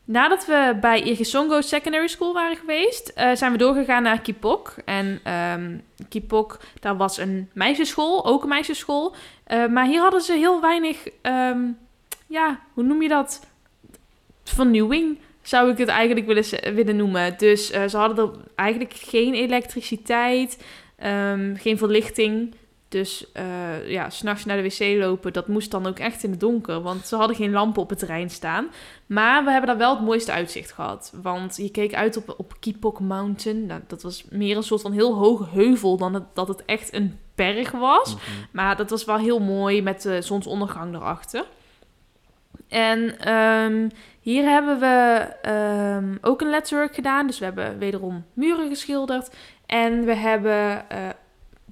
[0.05, 4.75] Nadat we bij Irgisongo Secondary School waren geweest, eh, zijn we doorgegaan naar Kipok.
[4.85, 5.77] En ehm,
[6.09, 9.15] Kipok, daar was een meisjesschool, ook een meisjesschool.
[9.43, 11.59] Eh, maar hier hadden ze heel weinig, ehm,
[12.27, 13.47] ja, hoe noem je dat?
[14.43, 17.37] Vernieuwing zou ik het eigenlijk willen, willen noemen.
[17.37, 20.63] Dus eh, ze hadden er eigenlijk geen elektriciteit,
[20.95, 22.55] ehm, geen verlichting.
[22.91, 26.39] Dus eh, ja, s'nachts naar de wc lopen, dat moest dan ook echt in het
[26.39, 26.81] donker.
[26.81, 28.67] Want ze hadden geen lampen op het terrein staan.
[29.05, 31.13] Maar we hebben daar wel het mooiste uitzicht gehad.
[31.21, 33.65] Want je keek uit op, op Kipok Mountain.
[33.65, 36.93] Nou, dat was meer een soort van heel hoge heuvel dan het, dat het echt
[36.93, 38.15] een berg was.
[38.51, 41.45] Maar dat was wel heel mooi met de zonsondergang erachter.
[42.67, 47.27] En ehm, hier hebben we ehm, ook een letterwork gedaan.
[47.27, 49.29] Dus we hebben wederom muren geschilderd.
[49.65, 50.97] En we hebben, eh,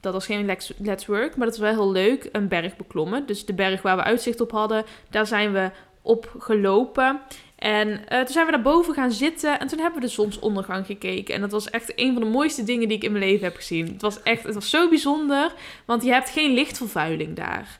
[0.01, 3.25] dat was geen lex- letterwork, maar dat was wel heel leuk, een berg beklommen.
[3.25, 7.21] Dus de berg waar we uitzicht op hadden, daar zijn we op gelopen.
[7.55, 10.85] En eh, toen zijn we daar boven gaan zitten en toen hebben we de zonsondergang
[10.85, 11.35] gekeken.
[11.35, 13.55] En dat was echt een van de mooiste dingen die ik in mijn leven heb
[13.55, 13.87] gezien.
[13.87, 15.53] Het was echt, het was zo bijzonder,
[15.85, 17.79] want je hebt geen lichtvervuiling daar.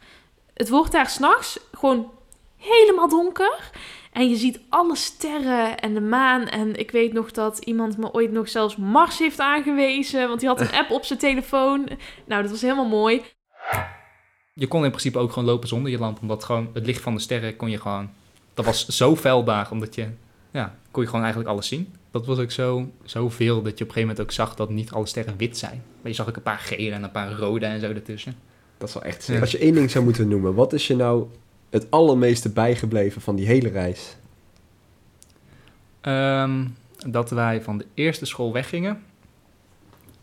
[0.54, 2.12] Het wordt daar s'nachts gewoon
[2.58, 3.72] helemaal donker.
[4.12, 6.48] En je ziet alle sterren en de maan.
[6.48, 10.28] En ik weet nog dat iemand me ooit nog zelfs Mars heeft aangewezen.
[10.28, 11.90] Want die had een app op zijn telefoon.
[12.26, 13.22] Nou, dat was helemaal mooi.
[14.54, 17.16] Je kon in principe ook gewoon lopen zonder je lamp, omdat gewoon het licht van
[17.16, 18.10] de sterren kon je gewoon...
[18.54, 20.08] Dat was zo fel daar, omdat je...
[20.52, 21.94] Ja, kon je gewoon eigenlijk alles zien.
[22.12, 24.70] Dat was ook zo, zo veel dat je op een gegeven moment ook zag dat
[24.70, 25.84] niet alle sterren wit zijn.
[26.02, 28.36] Maar je zag ook een paar gele en een paar rode en zo ertussen.
[28.78, 29.40] Dat is wel echt Ja.
[29.40, 31.28] Als je één ding zou moeten noemen, wat is je nou
[31.70, 34.16] het allermeeste bijgebleven van die hele reis?
[36.02, 36.66] Ehm,
[37.08, 39.04] dat wij van de eerste school weggingen.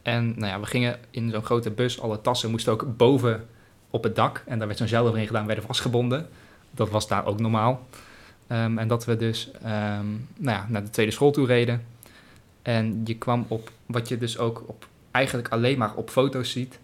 [0.02, 2.00] En nou ja, we gingen in zo'n grote bus.
[2.00, 3.46] Alle tassen moesten ook boven
[3.90, 4.42] op het dak.
[4.46, 6.28] En daar werd zo'n zeil overheen gedaan, werden vastgebonden.
[6.70, 7.87] Dat was daar ook normaal.
[8.46, 10.06] Ehm, en dat we dus ehm,
[10.37, 11.85] nou ja, naar de tweede school toe reden.
[12.62, 16.78] En je kwam op wat je dus ook op, eigenlijk alleen maar op foto's ziet.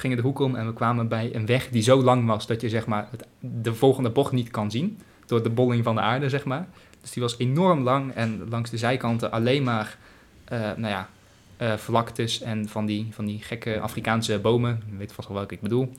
[0.00, 2.60] Gingen de hoek om en we kwamen bij een weg die zo lang was dat
[2.60, 3.08] je zeg maar
[3.38, 4.98] de volgende bocht niet kan zien.
[5.26, 6.66] Door de bolling van de aarde, zeg maar.
[7.00, 9.96] Dus die was enorm lang en langs de zijkanten alleen maar,
[10.44, 11.08] eh, nou ja,
[11.56, 14.82] eh, vlaktes en van die, van die gekke Afrikaanse bomen.
[14.90, 15.92] Je weet vast wel welke ik bedoel.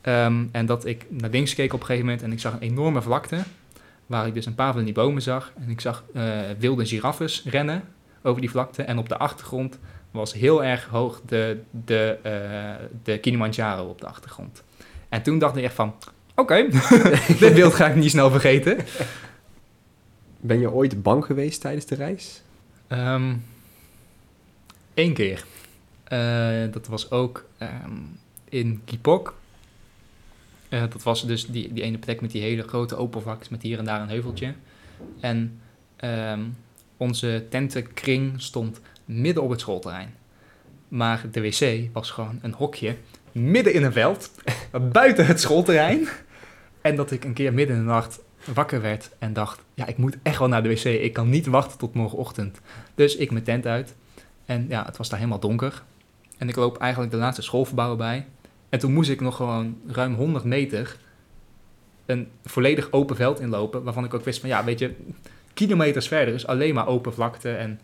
[0.00, 2.60] Ehm, en dat ik naar links keek op een gegeven moment en ik zag een
[2.60, 3.42] enorme vlakte.
[4.06, 5.52] Waar ik dus een paar van die bomen zag.
[5.60, 7.82] En ik zag eh, wilde giraffes rennen
[8.22, 8.82] over die vlakte.
[8.82, 9.78] En op de achtergrond
[10.14, 14.62] was heel erg hoog de, de, eh, de Kilimanjaro op de achtergrond.
[15.08, 15.94] En toen dacht ik echt van,
[16.34, 16.68] oké,
[17.40, 18.78] dit beeld ga ik niet snel vergeten.
[20.40, 22.42] Ben je ooit bang geweest tijdens de reis?
[22.86, 23.32] Ehm
[24.94, 25.44] Eén keer.
[26.04, 28.00] Eh, dat was ook ehm,
[28.48, 29.34] in Kipok.
[30.68, 33.62] Eh, dat was dus die, die ene plek met die hele grote open vlaktes met
[33.62, 34.54] hier en daar een heuveltje.
[35.20, 35.60] En
[35.96, 36.40] ehm,
[36.96, 40.14] onze tentenkring stond midden op het schoolterrein.
[40.88, 42.96] Maar de wc was gewoon een hokje
[43.32, 44.30] midden in een veld,
[44.92, 46.08] buiten het schoolterrein.
[46.80, 48.20] En dat ik een keer midden in de nacht
[48.54, 50.84] wakker werd en dacht, ja, ik moet echt wel naar de wc.
[50.84, 52.60] Ik kan niet wachten tot morgenochtend.
[52.94, 53.94] Dus ik mijn tent uit.
[54.44, 55.82] En ja, het was daar helemaal donker.
[56.38, 58.26] En ik loop eigenlijk de laatste schoolverbouw bij.
[58.68, 60.96] En toen moest ik nog gewoon ruim 100 meter
[62.06, 63.82] een volledig open veld inlopen.
[63.82, 64.94] Waarvan ik ook wist van, ja, weet je,
[65.54, 67.50] kilometers verder is alleen maar open vlakte.
[67.50, 67.80] En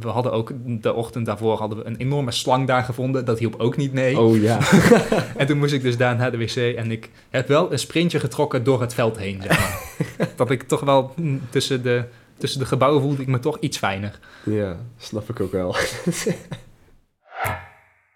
[0.00, 3.24] we hadden ook de ochtend daarvoor hadden we een enorme slang daar gevonden.
[3.24, 4.18] Dat hielp ook niet mee.
[4.18, 4.58] Oh ja.
[5.36, 8.20] En toen moest ik dus daar naar de wc en ik heb wel een sprintje
[8.20, 10.28] getrokken door het veld heen, zeg maar.
[10.36, 12.04] dat ik toch wel mm, tussen de,
[12.38, 14.18] tussen de gebouwen voelde ik me toch iets fijner.
[14.44, 15.74] ja, snap ik ook wel.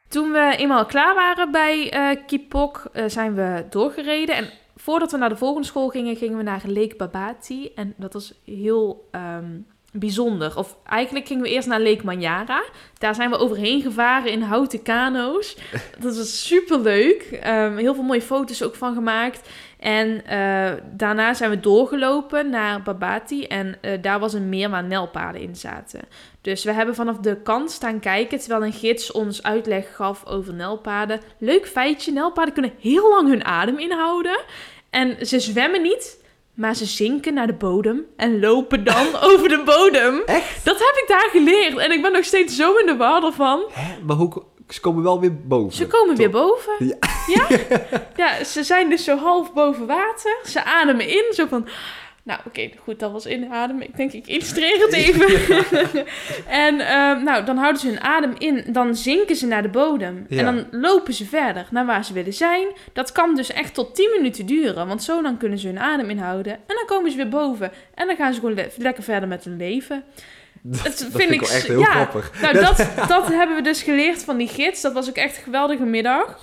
[0.08, 4.36] Toen we eenmaal klaar waren bij eh Kipok, eh, zijn we doorgereden.
[4.36, 7.72] En voordat we naar de volgende school gingen, gingen we naar Lake Babati.
[7.74, 9.58] En dat was heel ehm,
[9.92, 10.58] bijzonder.
[10.58, 12.62] Of eigenlijk gingen we eerst naar Lake Manyara.
[12.98, 15.56] Daar zijn we overheen gevaren in houten kano's.
[16.00, 17.38] Dat was super leuk.
[17.76, 19.48] heel veel mooie foto's ook van gemaakt.
[19.82, 23.44] En eh, daarna zijn we doorgelopen naar Babati.
[23.46, 26.00] En eh, daar was een meer waar nelpaden in zaten.
[26.40, 30.54] Dus we hebben vanaf de kant staan kijken terwijl een gids ons uitleg gaf over
[30.54, 31.20] nelpaden.
[31.38, 34.40] Leuk feitje, nelpaden kunnen heel lang hun adem inhouden.
[34.90, 36.21] En ze zwemmen niet,
[36.54, 40.22] maar ze zinken naar de bodem en lopen dan over de bodem.
[40.26, 40.64] Echt?
[40.64, 43.62] Dat heb ik daar geleerd en ik ben nog steeds zo in de war ervan.
[43.70, 44.02] Hè?
[44.04, 45.76] Maar hoe, ze komen wel weer boven.
[45.76, 46.72] Ze komen weer boven.
[46.78, 46.96] Ja.
[47.26, 47.46] Ja?
[48.16, 50.38] ja, ze zijn dus zo half boven water.
[50.44, 51.68] Ze ademen in, zo van...
[52.24, 53.82] Nou, oké, goed, dat was inademen.
[53.82, 55.26] Ik denk, ik illustreer het even.
[56.66, 58.64] en ehm, nou, dan houden ze hun adem in.
[58.66, 60.26] Dan zinken ze naar de bodem.
[60.28, 60.38] Ja.
[60.38, 62.66] En dan lopen ze verder naar waar ze willen zijn.
[62.92, 64.86] Dat kan dus echt tot 10 minuten duren.
[64.86, 66.52] Want zo lang kunnen ze hun adem inhouden.
[66.52, 67.72] En dan komen ze weer boven.
[67.94, 70.04] En dan gaan ze gewoon le- lekker verder met hun leven.
[70.62, 72.40] Dat, Dat vind ik echt heel ja, grappig.
[72.40, 72.76] nou, dat,
[73.08, 74.80] dat hebben we dus geleerd van die gids.
[74.80, 76.38] Dat was ook echt een geweldige middag.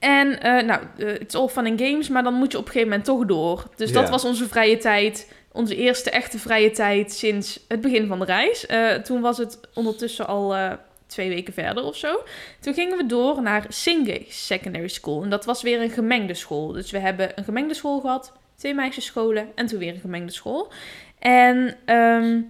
[0.00, 2.70] En, eh, nou, het is all fun and games, maar dan moet je op een
[2.70, 3.64] gegeven moment toch door.
[3.76, 5.32] Dus dat was onze vrije tijd.
[5.52, 8.66] Onze eerste echte vrije tijd sinds het begin van de reis.
[8.66, 10.72] Eh, toen was het ondertussen al eh,
[11.06, 12.22] twee weken verder of zo.
[12.60, 15.22] Toen gingen we door naar Singay Secondary School.
[15.22, 16.72] En dat was weer een gemengde school.
[16.72, 20.72] Dus we hebben een gemengde school gehad, twee meisjesscholen en toen weer een gemengde school.
[21.18, 22.40] En ehm,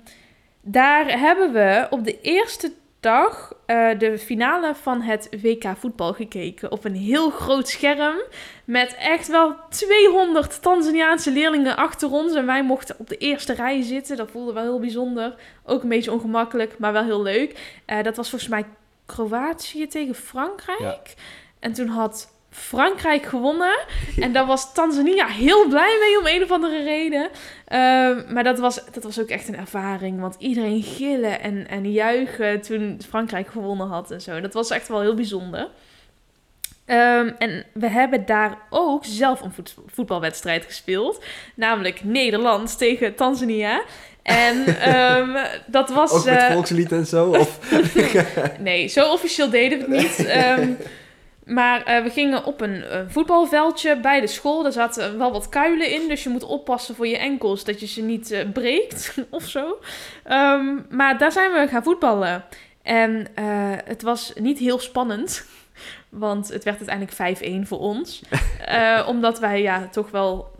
[0.63, 6.73] daar hebben we op de eerste dag eh, de finale van het WK voetbal gekeken.
[6.73, 8.17] Op een heel groot scherm.
[8.65, 12.35] Met echt wel 200 Tanzaniaanse leerlingen achter ons.
[12.35, 14.17] En wij mochten op de eerste rij zitten.
[14.17, 15.35] Dat voelde wel heel bijzonder.
[15.65, 17.81] Ook een beetje ongemakkelijk, maar wel heel leuk.
[17.85, 18.65] Eh, dat was volgens mij
[19.07, 20.79] Kroatië tegen Frankrijk.
[20.79, 21.23] Ja.
[21.59, 23.79] En toen had Frankrijk gewonnen.
[24.19, 27.29] En daar was Tanzania heel blij mee om een of andere reden.
[27.67, 30.21] Ehm, maar dat was, dat was ook echt een ervaring.
[30.21, 34.41] Want iedereen gillen en, en juichen toen Frankrijk gewonnen had en zo.
[34.41, 35.69] Dat was echt wel heel bijzonder.
[36.85, 41.25] Ehm, en we hebben daar ook zelf een voet- voetbalwedstrijd gespeeld.
[41.55, 43.83] Namelijk Nederland tegen Tanzania.
[44.23, 46.13] En ehm, dat was...
[46.13, 47.29] Ook met eh, volkslied en zo?
[47.31, 47.59] Of...
[48.59, 50.29] Nee, zo officieel deden we het niet.
[51.45, 54.63] maar eh, we gingen op een eh, voetbalveldje bij de school.
[54.63, 57.87] Daar zaten wel wat kuilen in, dus je moet oppassen voor je enkels dat je
[57.87, 59.79] ze niet eh, breekt of zo.
[60.25, 62.45] Ehm, maar daar zijn we gaan voetballen.
[62.83, 63.27] En
[63.85, 65.47] het was niet heel spannend,
[66.09, 68.23] want het werd uiteindelijk 5-1 voor ons.
[69.07, 70.51] Omdat wij ja, toch wel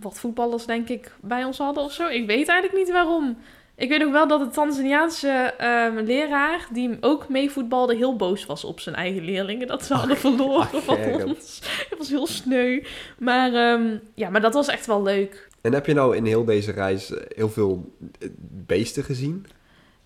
[0.00, 2.06] wat voetballers, denk ik, bij ons hadden of zo.
[2.06, 3.36] Ik weet eigenlijk niet waarom.
[3.76, 8.46] Ik weet ook wel dat de Tanzaniaanse ehm, leraar, die ook mee voetbalde, heel boos
[8.46, 9.66] was op zijn eigen leerlingen.
[9.66, 11.60] Dat ze hadden verloren ach, van ons.
[11.90, 12.82] Het was heel sneu.
[13.18, 15.48] Maar, ehm, ja, maar dat was echt wel leuk.
[15.60, 18.28] En heb je nou in heel deze reis eh, heel veel eh,
[18.66, 19.46] beesten gezien?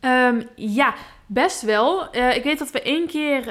[0.00, 0.94] Ehm, ja,
[1.26, 2.11] best wel.
[2.11, 3.44] Eh, ik weet dat we één keer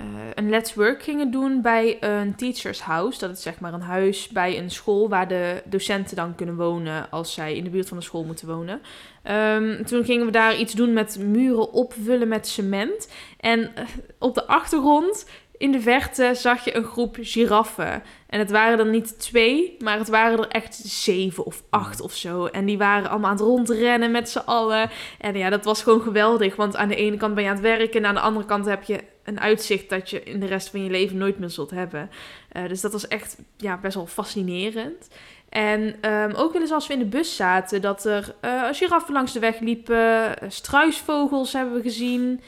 [0.00, 3.18] eh, een Let's Work gingen doen bij een teachers house.
[3.18, 7.10] Dat is zeg maar een huis bij een school waar de docenten dan kunnen wonen
[7.10, 8.80] als zij in de buurt van de school moeten wonen.
[9.22, 13.08] Ehm, toen gingen we daar iets doen met muren opvullen met cement.
[13.40, 13.84] En eh,
[14.18, 15.26] op de achtergrond,
[15.60, 18.02] in de verte, zag je een groep giraffen.
[18.26, 22.12] En het waren er niet twee, maar het waren er echt zeven of acht of
[22.12, 22.46] zo.
[22.46, 24.90] En die waren allemaal aan het rondrennen met z'n allen.
[25.18, 26.56] En ja, dat was gewoon geweldig.
[26.56, 28.66] Want aan de ene kant ben je aan het werken en aan de andere kant
[28.66, 31.70] heb je een uitzicht dat je in de rest van je leven nooit meer zult
[31.70, 32.10] hebben.
[32.48, 35.08] Eh, dus dat was echt ja, best wel fascinerend.
[35.48, 39.14] En ehm, ook wel eens als we in de bus zaten, dat er eh giraffen
[39.14, 42.40] langs de weg liepen, eh, struisvogels hebben we gezien.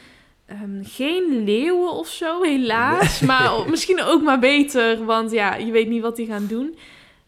[0.53, 3.19] Ehm, geen leeuwen of zo, helaas.
[3.19, 6.77] Maar misschien ook maar beter, want ja, je weet niet wat die gaan doen.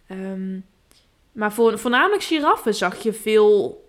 [0.07, 0.59] Ehm,
[1.31, 3.83] maar voor, voornamelijk giraffen zag je veel...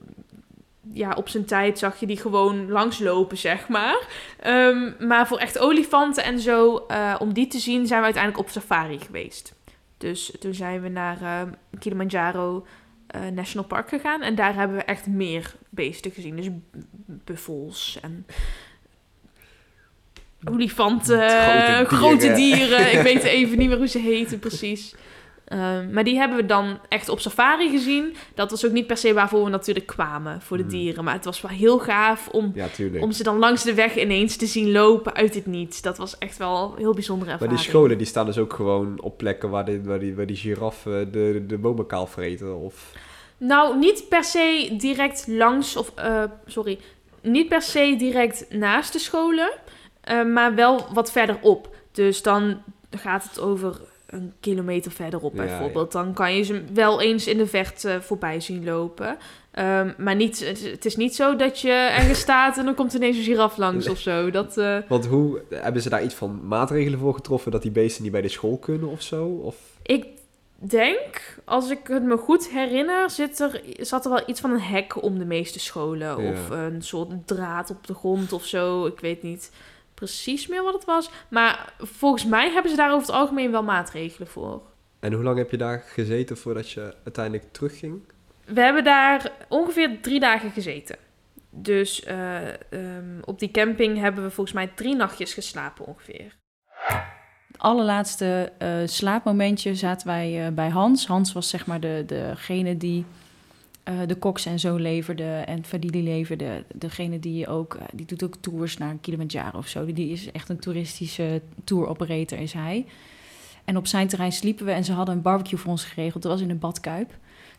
[0.92, 4.08] Ja, op zijn tijd zag je die gewoon langslopen, zeg maar.
[4.40, 8.44] Ehm, maar voor echt olifanten en zo, eh, om die te zien, zijn we uiteindelijk
[8.44, 9.54] op safari geweest.
[9.98, 12.66] Dus toen zijn we naar Kilimanjaro
[13.06, 14.22] eh, National Park gegaan.
[14.22, 16.36] En daar hebben we echt meer beesten gezien.
[16.36, 16.48] Dus
[17.06, 18.26] buffels en
[20.52, 22.92] olifanten, Grote grote dieren.
[22.96, 24.94] Ik weet even niet meer hoe ze heten precies.
[25.44, 28.14] Ehm, maar die hebben we dan echt op safari gezien.
[28.34, 30.72] Dat was ook niet per se waarvoor we natuurlijk kwamen, voor de Hmm.
[30.72, 31.04] dieren.
[31.04, 32.66] Maar het was wel heel gaaf om, Ja,
[33.00, 35.82] om ze dan langs de weg ineens te zien lopen uit het niets.
[35.82, 37.60] Dat was echt wel een heel bijzondere Maar ervaring.
[37.62, 40.36] die scholen die staan dus ook gewoon op plekken waar, die, waar, die, waar die
[40.36, 42.56] giraffen de, de bomen kaal vreten.
[42.56, 42.92] Of...
[43.38, 46.78] Nou, niet per se direct langs, of eh, sorry,
[47.22, 49.50] niet per se direct naast de scholen,
[50.06, 51.74] eh, maar wel wat verderop.
[51.92, 55.92] Dus dan gaat het over een kilometer verderop Ja, bijvoorbeeld.
[55.92, 59.16] Dan kan je ze wel eens in de verte voorbij zien lopen.
[59.50, 62.92] Ehm, maar niet, het, het is niet zo dat je ergens staat en dan komt
[62.94, 64.30] ineens een giraf langs of zo.
[64.30, 68.02] Dat, eh, Want hoe, hebben ze daar iets van maatregelen voor getroffen dat die beesten
[68.02, 69.26] niet bij de school kunnen of zo?
[69.26, 69.56] Of...
[69.82, 70.06] Ik
[70.58, 74.60] denk, als ik het me goed herinner, zit er, zat er wel iets van een
[74.60, 76.22] hek om de meeste scholen.
[76.22, 76.30] Ja.
[76.30, 78.86] Of een soort draad op de grond of zo.
[78.86, 79.50] Ik weet niet
[79.96, 81.10] precies meer wat het was.
[81.28, 84.62] Maar volgens mij hebben ze daar over het algemeen wel maatregelen voor.
[85.00, 88.00] En hoe lang heb je daar gezeten voordat je uiteindelijk terugging?
[88.44, 90.96] We hebben daar ongeveer drie dagen gezeten.
[91.50, 96.36] Dus eh, ehm, op die camping hebben we volgens mij drie nachtjes geslapen ongeveer.
[97.46, 101.06] Het allerlaatste eh, slaapmomentje zaten wij eh, bij Hans.
[101.06, 103.04] Hans was zeg maar de, degene die
[103.86, 106.64] eh, de koks en zo leverde en Fadili leverde.
[106.74, 109.92] Degene die ook, eh, die doet ook tours naar Kilimanjaro of zo.
[109.92, 112.86] Die, is echt een toeristische tour operator is hij.
[113.64, 116.22] En op zijn terrein sliepen we en ze hadden een barbecue voor ons geregeld.
[116.22, 117.14] Dat was in een badkuip.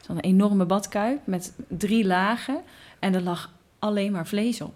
[0.08, 2.62] Was een enorme badkuip met drie lagen
[3.00, 4.74] en er lag alleen maar vlees op.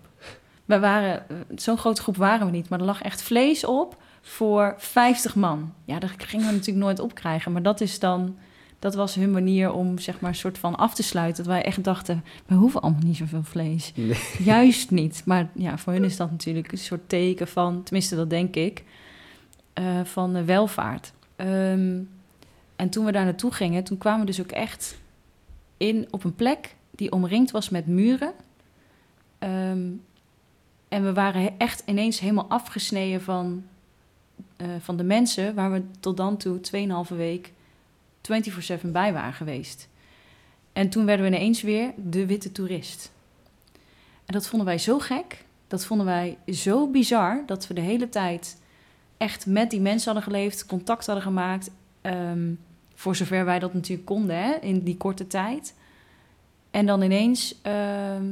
[0.65, 4.01] We waren, eh, zo'n grote groep waren we niet, maar er lag echt vlees op
[4.21, 5.73] voor 50 man.
[5.85, 7.51] Ja, dat gingen we natuurlijk nooit opkrijgen.
[7.51, 8.37] Maar dat is dan,
[8.81, 11.43] dat was hun manier om zeg maar een soort van af te sluiten.
[11.43, 13.91] Dat wij echt dachten, we hoeven allemaal niet zoveel vlees.
[13.95, 14.17] Nee.
[14.53, 15.21] Juist niet.
[15.25, 18.83] Maar ja, voor hun is dat natuurlijk een soort teken van, tenminste dat denk ik,
[19.73, 21.13] eh, van de welvaart.
[21.35, 21.99] Ehm,
[22.75, 24.97] en toen we daar naartoe gingen, toen kwamen we dus ook echt
[25.77, 28.33] in op een plek die omringd was met muren.
[29.39, 29.89] Ehm,
[30.87, 33.63] en we waren echt ineens helemaal afgesneden van,
[34.55, 37.51] eh, van de mensen waar we tot dan toe 2,5 week
[38.21, 39.89] 24-7 bij waren geweest.
[40.73, 43.11] En toen werden we ineens weer de witte toerist.
[44.25, 48.09] En dat vonden wij zo gek, dat vonden wij zo bizar, dat we de hele
[48.09, 48.57] tijd
[49.17, 51.71] echt met die mensen hadden geleefd, contact hadden gemaakt.
[52.01, 52.53] ehm,
[52.95, 55.73] voor zover wij dat natuurlijk konden hè, in die korte tijd.
[56.71, 58.25] En dan ineens ehm,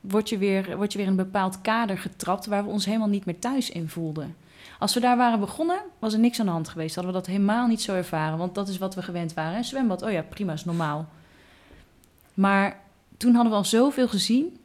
[0.00, 3.08] word, je weer, word je weer in een bepaald kader getrapt waar we ons helemaal
[3.08, 4.36] niet meer thuis in voelden.
[4.80, 6.94] Als we daar waren begonnen, was er niks aan de hand geweest.
[6.94, 9.56] Hadden we dat helemaal niet zo ervaren, want dat is wat we gewend waren.
[9.56, 11.08] Een zwembad, oh ja, prima, is normaal.
[12.34, 12.80] Maar
[13.16, 14.58] toen hadden we al zoveel gezien.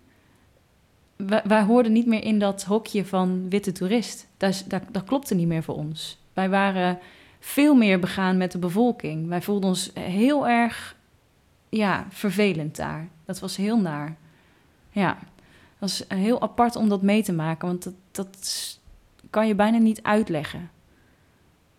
[1.43, 4.28] Wij, hoorden niet meer in dat hokje van witte toerist.
[4.38, 6.18] Dat, dat, klopte niet meer voor ons.
[6.34, 6.99] Wij waren
[7.39, 9.28] veel meer begaan met de bevolking.
[9.28, 10.95] Wij voelden ons heel erg
[11.70, 13.07] ja, vervelend daar.
[13.26, 14.18] Dat was heel naar.
[14.91, 15.18] Ja,
[15.80, 18.80] dat was heel apart om dat mee te maken, want dat, dat
[19.36, 20.70] kan je bijna niet uitleggen.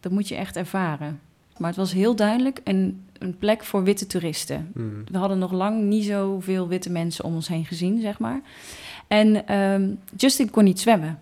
[0.01, 1.21] Dat moet je echt ervaren.
[1.57, 4.71] Maar het was heel duidelijk een, een plek voor witte toeristen.
[4.75, 5.05] Hmm.
[5.11, 8.41] We hadden nog lang niet zoveel witte mensen om ons heen gezien, zeg maar.
[9.07, 11.19] En ehm, Justin kon niet zwemmen.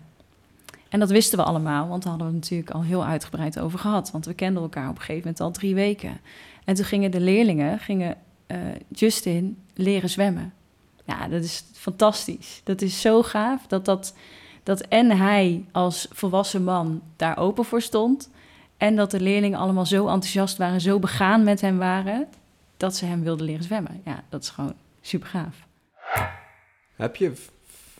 [0.89, 3.79] En dat wisten we allemaal, want daar hadden we het natuurlijk al heel uitgebreid over
[3.79, 4.11] gehad.
[4.11, 6.17] Want we kenden elkaar op een gegeven moment al drie weken.
[6.65, 8.17] En toen gingen de leerlingen gingen,
[8.47, 8.57] eh,
[8.89, 10.53] Justin leren zwemmen.
[11.05, 12.61] Ja, dat is fantastisch.
[12.63, 14.13] Dat is zo gaaf dat, dat,
[14.65, 18.29] dat en hij als volwassen man daar open voor stond.
[18.77, 22.27] En dat de leerlingen allemaal zo enthousiast waren, zo begaan met hem waren,
[22.77, 24.01] dat ze hem wilden leren zwemmen.
[24.05, 25.55] Ja, dat is gewoon super gaaf.
[26.95, 27.33] Heb je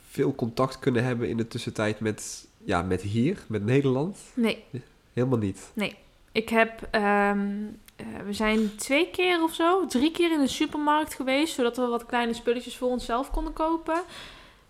[0.09, 4.17] veel contact kunnen hebben in de tussentijd met, ja, met hier, met Nederland?
[4.33, 4.63] Nee,
[5.13, 5.71] Helemaal niet.
[6.31, 6.87] ik heb...
[6.91, 7.47] ehm,
[7.95, 11.53] eh, we zijn twee keer of zo, drie keer in de supermarkt geweest...
[11.53, 14.01] zodat we wat kleine spulletjes voor onszelf konden kopen.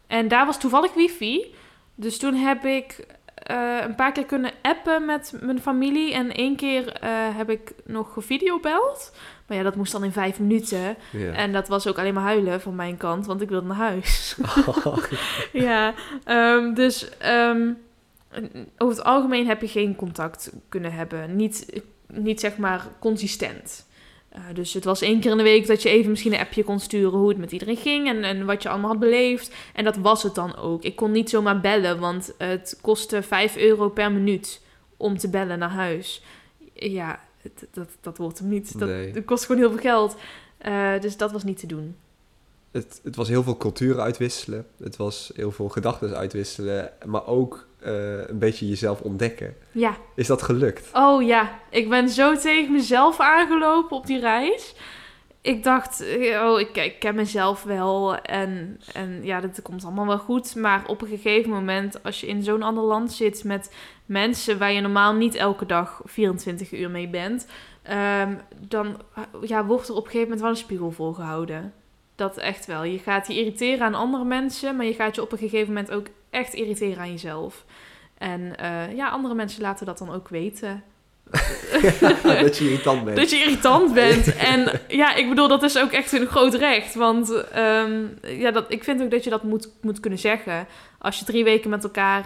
[0.07, 1.53] En daar was toevallig wifi.
[1.95, 6.13] Dus toen heb ik eh, een paar keer kunnen appen met mijn familie...
[6.13, 9.11] en één keer eh, heb ik nog gevideobeld.
[9.47, 10.95] Maar ja, dat moest dan in vijf minuten.
[11.11, 11.31] Ja.
[11.31, 14.37] En dat was ook alleen maar huilen van mijn kant, want ik wilde naar huis.
[15.67, 15.93] ja,
[16.23, 17.71] ehm, dus ehm,
[18.77, 21.35] over het algemeen heb je geen contact kunnen hebben.
[21.35, 23.85] Niet, niet zeg maar consistent.
[24.35, 26.63] Eh, dus het was één keer in de week dat je even misschien een appje
[26.63, 29.53] kon sturen hoe het met iedereen ging en, en wat je allemaal had beleefd.
[29.73, 30.83] En dat was het dan ook.
[30.83, 34.61] Ik kon niet zomaar bellen, want het kostte 5 euro per minuut
[34.97, 36.23] om te bellen naar huis.
[36.73, 37.19] Ja,
[37.71, 38.79] dat, dat wordt hem niet.
[38.79, 39.11] Dat, Nee.
[39.11, 40.15] dat kost gewoon heel veel geld.
[40.57, 41.95] Eh, dus dat was niet te doen.
[42.71, 44.65] Het, het was heel veel culturen uitwisselen.
[44.83, 46.91] Het was heel veel gedachten uitwisselen.
[47.05, 49.55] Maar ook eh, een beetje jezelf ontdekken.
[49.71, 49.97] Ja.
[50.15, 50.89] Is dat gelukt?
[50.93, 54.75] Oh ja, ik ben zo tegen mezelf aangelopen op die reis.
[55.41, 60.07] Ik dacht, eh, oh, ik, ik ken mezelf wel en, en ja, dat komt allemaal
[60.07, 60.55] wel goed.
[60.55, 63.75] Maar op een gegeven moment, als je in zo'n ander land zit met
[64.05, 67.47] mensen waar je normaal niet elke dag 24 uur mee bent,
[67.81, 68.33] ehm,
[68.67, 69.01] dan
[69.41, 71.73] ja, wordt er op een gegeven moment wel een spiegel voor gehouden.
[72.15, 72.83] Dat echt wel.
[72.83, 75.91] Je gaat je irriteren aan andere mensen, maar je gaat je op een gegeven moment
[75.91, 77.65] ook echt irriteren aan jezelf.
[78.17, 80.83] En eh, ja, andere mensen laten dat dan ook weten.
[82.23, 83.17] dat je irritant bent.
[83.17, 84.35] Dat je irritant bent.
[84.51, 86.95] En ja, ik bedoel, dat is ook echt een groot recht.
[86.95, 90.67] Want ehm, ja, dat, ik vind ook dat je dat moet, moet kunnen zeggen.
[90.99, 92.25] Als je drie weken met elkaar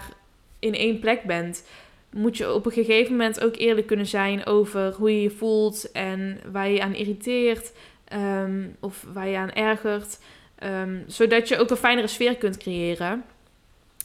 [0.58, 1.64] in één plek bent,
[2.12, 5.92] moet je op een gegeven moment ook eerlijk kunnen zijn over hoe je je voelt
[5.92, 7.72] en waar je aan irriteert
[8.04, 10.18] ehm, of waar je je aan ergert.
[10.58, 13.24] Ehm, zodat je ook een fijnere sfeer kunt creëren.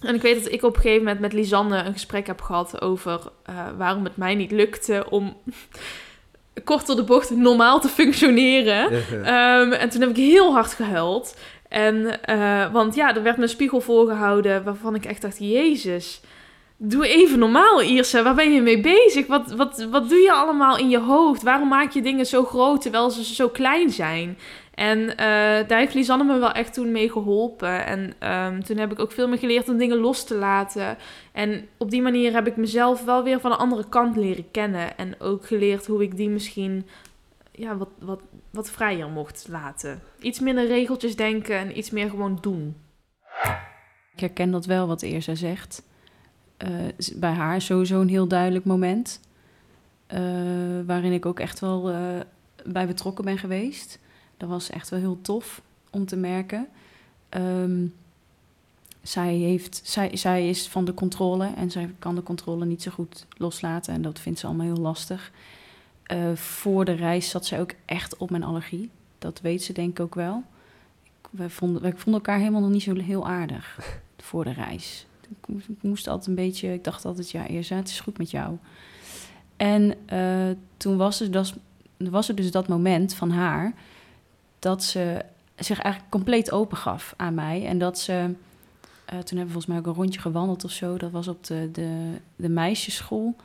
[0.06, 2.82] En ik weet dat ik op een gegeven moment met Lisanne een gesprek heb gehad
[2.82, 5.38] over eh, waarom het mij niet lukte om
[6.64, 8.92] kort door de bocht normaal te functioneren.
[9.24, 11.36] Ehm, en toen heb ik heel hard gehuild.
[11.70, 16.22] En, eh, want ja, er werd me een spiegel voorgehouden waarvan ik echt dacht, jezus,
[16.78, 19.28] doe even normaal Ierse, waar ben je mee bezig?
[19.28, 21.44] Wat, wat, wat doe je allemaal in je hoofd?
[21.44, 24.38] Waarom maak je dingen zo groot terwijl ze zo klein zijn?
[24.76, 25.18] En eh,
[25.68, 27.86] daar heeft Lisanne me wel echt toen mee geholpen.
[27.86, 30.98] En ehm, toen heb ik ook veel meer geleerd om dingen los te laten.
[31.32, 34.98] En op die manier heb ik mezelf wel weer van een andere kant leren kennen.
[34.98, 36.86] En ook geleerd hoe ik die misschien
[37.52, 38.20] ja, wat, wat,
[38.52, 40.02] wat vrijer mocht laten.
[40.20, 42.76] Iets minder regeltjes denken en iets meer gewoon doen.
[44.14, 45.84] Ik herken dat wel wat Eerza zegt.
[46.98, 49.20] S- bij haar sowieso een heel duidelijk moment.
[50.08, 50.20] eh,
[50.86, 51.92] waarin ik ook echt wel
[52.66, 54.00] bij betrokken ben geweest.
[54.38, 56.68] Dat was echt wel heel tof om te merken.
[57.30, 57.86] Ehm,
[59.02, 62.92] zij, heeft, zij, zij is van de controle en zij kan de controle niet zo
[62.92, 63.94] goed loslaten.
[63.94, 65.32] En dat vindt ze allemaal heel lastig.
[66.04, 68.90] Eh, voor de reis zat zij ook echt op mijn allergie.
[69.20, 70.44] Dat weet ze denk ik ook wel.
[71.04, 73.80] Ik, wij, vonden, wij vonden elkaar helemaal nog niet zo heel aardig
[74.18, 75.06] voor de reis.
[75.30, 78.18] Ik moest, ik moest altijd een beetje, ik dacht altijd, ja, Eerza, het is goed
[78.18, 78.58] met jou.
[79.58, 81.54] En eh, toen was er, dus,
[81.98, 83.74] was er dus dat moment van haar
[84.66, 85.22] dat ze
[85.56, 87.66] zich eigenlijk compleet open gaf aan mij.
[87.66, 88.34] En dat ze
[89.06, 90.98] toen hebben we volgens mij ook een rondje gewandeld of zo.
[90.98, 93.36] Dat was op de, de, de meisjesschool.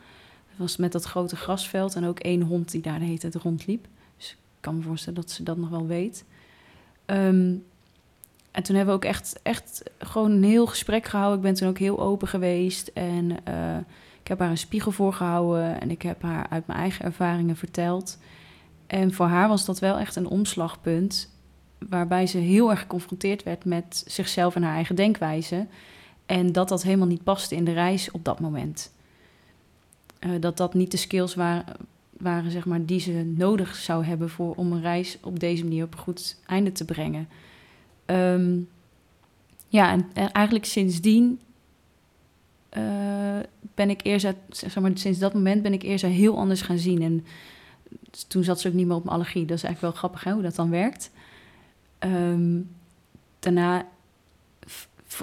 [0.49, 3.35] Dat was met dat grote grasveld en ook één hond die daar de hele tijd
[3.35, 3.87] rondliep.
[4.17, 6.25] Dus ik kan me voorstellen dat ze dat nog wel weet.
[7.07, 7.55] Ehm,
[8.51, 11.39] en toen hebben we ook echt, echt gewoon een heel gesprek gehouden.
[11.39, 12.91] Ik ben toen ook heel open geweest.
[12.95, 13.77] En uh,
[14.21, 15.81] ik heb haar een spiegel voorgehouden.
[15.81, 18.19] En ik heb haar uit mijn eigen ervaringen verteld.
[18.91, 21.31] En voor haar was dat wel echt een omslagpunt.
[21.89, 25.67] Waarbij ze heel erg geconfronteerd werd met zichzelf en haar eigen denkwijze.
[26.27, 28.93] En dat dat helemaal niet paste in de reis op dat moment.
[30.21, 31.65] Uh, dat dat niet de skills waren,
[32.11, 35.85] waren zeg maar, die ze nodig zou hebben voor, om een reis op deze manier
[35.85, 37.29] op een goed einde te brengen.
[38.07, 38.69] Um,
[39.69, 41.41] ja, en, en, eigenlijk sindsdien
[42.77, 43.39] uh,
[43.75, 47.03] ben ik eerst, zeg maar, sinds dat moment ben ik eerst heel anders gaan zien.
[47.03, 47.25] En
[48.29, 49.45] toen zat ze ook niet meer op mijn allergie.
[49.45, 51.11] Dat is eigenlijk wel grappig hè, hoe dat dan werkt.
[51.99, 52.71] Um,
[53.39, 53.87] daarna,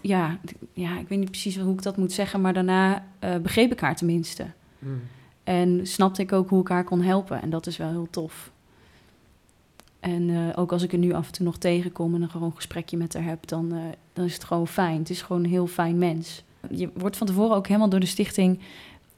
[0.01, 0.39] ja,
[0.73, 3.79] ja, ik weet niet precies hoe ik dat moet zeggen, maar daarna uh, begreep ik
[3.79, 4.45] haar tenminste.
[4.79, 5.01] Mm.
[5.43, 7.41] En snapte ik ook hoe ik haar kon helpen.
[7.41, 8.51] En dat is wel heel tof.
[9.99, 12.55] En uh, ook als ik er nu af en toe nog tegenkom en een gewoon
[12.55, 13.81] gesprekje met haar heb, dan, uh,
[14.13, 14.99] dan is het gewoon fijn.
[14.99, 16.43] Het is gewoon een heel fijn mens.
[16.69, 18.59] Je wordt van tevoren ook helemaal door de stichting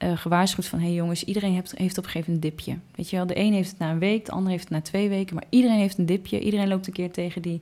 [0.03, 0.79] uh, gewaarschuwd van...
[0.79, 2.77] hé hey jongens, iedereen heeft, heeft op een gegeven moment een dipje.
[2.95, 4.81] Weet je wel, de een heeft het na een week, de ander heeft het na
[4.81, 5.35] twee weken...
[5.35, 6.39] maar iedereen heeft een dipje.
[6.39, 7.61] Iedereen loopt een keer tegen die,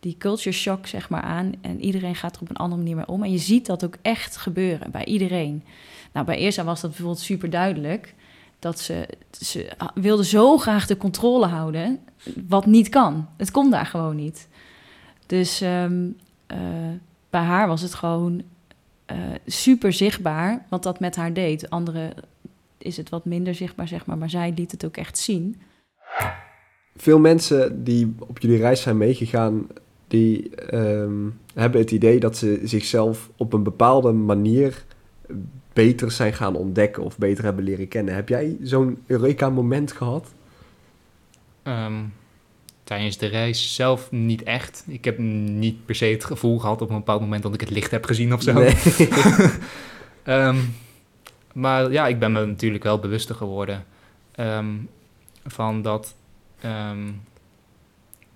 [0.00, 1.52] die culture shock zeg maar, aan...
[1.60, 3.22] en iedereen gaat er op een andere manier mee om.
[3.22, 5.64] En je ziet dat ook echt gebeuren bij iedereen.
[6.12, 8.14] Nou, bij Eersa was dat bijvoorbeeld super duidelijk
[8.58, 12.00] dat ze, ze wilde zo graag de controle houden,
[12.48, 13.28] wat niet kan.
[13.36, 14.48] Het kon daar gewoon niet.
[15.26, 16.16] Dus um,
[16.52, 16.58] uh,
[17.30, 18.42] bij haar was het gewoon
[19.12, 21.70] uh, super zichtbaar wat dat met haar deed.
[21.70, 22.14] Anderen
[22.78, 25.60] is het wat minder zichtbaar, zeg maar, maar zij liet het ook echt zien.
[26.96, 29.66] Veel mensen die op jullie reis zijn meegegaan,
[30.08, 34.84] die um, hebben het idee dat ze zichzelf op een bepaalde manier
[35.72, 38.14] beter zijn gaan ontdekken of beter hebben leren kennen.
[38.14, 40.34] Heb jij zo'n Eureka-moment gehad?
[41.62, 42.12] Um,
[42.92, 44.84] tijdens de reis zelf niet echt.
[44.86, 47.70] Ik heb niet per se het gevoel gehad op een bepaald moment dat ik het
[47.70, 48.52] licht heb gezien of zo.
[48.52, 48.74] Nee.
[50.24, 50.74] um,
[51.62, 53.84] maar ja, ik ben me natuurlijk wel bewuster geworden
[54.36, 54.88] um,
[55.46, 56.14] van dat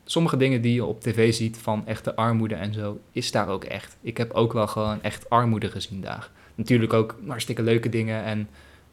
[0.05, 3.65] sommige dingen die je op tv ziet van echte armoede en zo, is daar ook
[3.65, 3.97] echt.
[4.01, 8.49] Ik heb ook wel gewoon echt armoede gezien daar natuurlijk ook hartstikke leuke dingen en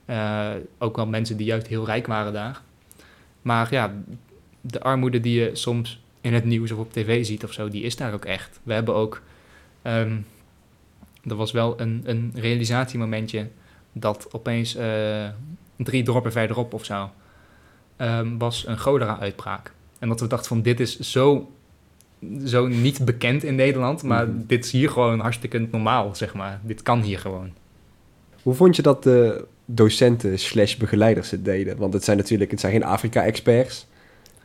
[0.05, 2.61] uh, ook wel mensen die juist heel rijk waren daar.
[3.41, 3.93] Maar ja,
[4.65, 7.83] de armoede die je soms in het nieuws of op tv ziet of zo, die
[7.83, 8.59] is daar ook echt.
[8.63, 9.21] We hebben ook,
[9.83, 10.25] um,
[11.27, 13.47] er was wel een, een realisatiemomentje
[13.91, 15.27] dat opeens uh,
[15.75, 17.11] drie dorpen verderop of zo,
[17.97, 19.73] um, was een cholera-uitbraak.
[19.99, 21.51] En dat we dachten van dit is zo
[22.45, 24.37] zo niet bekend in Nederland, maar mhm.
[24.47, 26.59] dit is hier gewoon hartstikke normaal, zeg maar.
[26.63, 27.51] Dit kan hier gewoon.
[28.43, 31.77] Hoe vond je dat de docenten slash begeleiders het deden?
[31.77, 33.87] Want het zijn natuurlijk, het zijn geen Afrika-experts.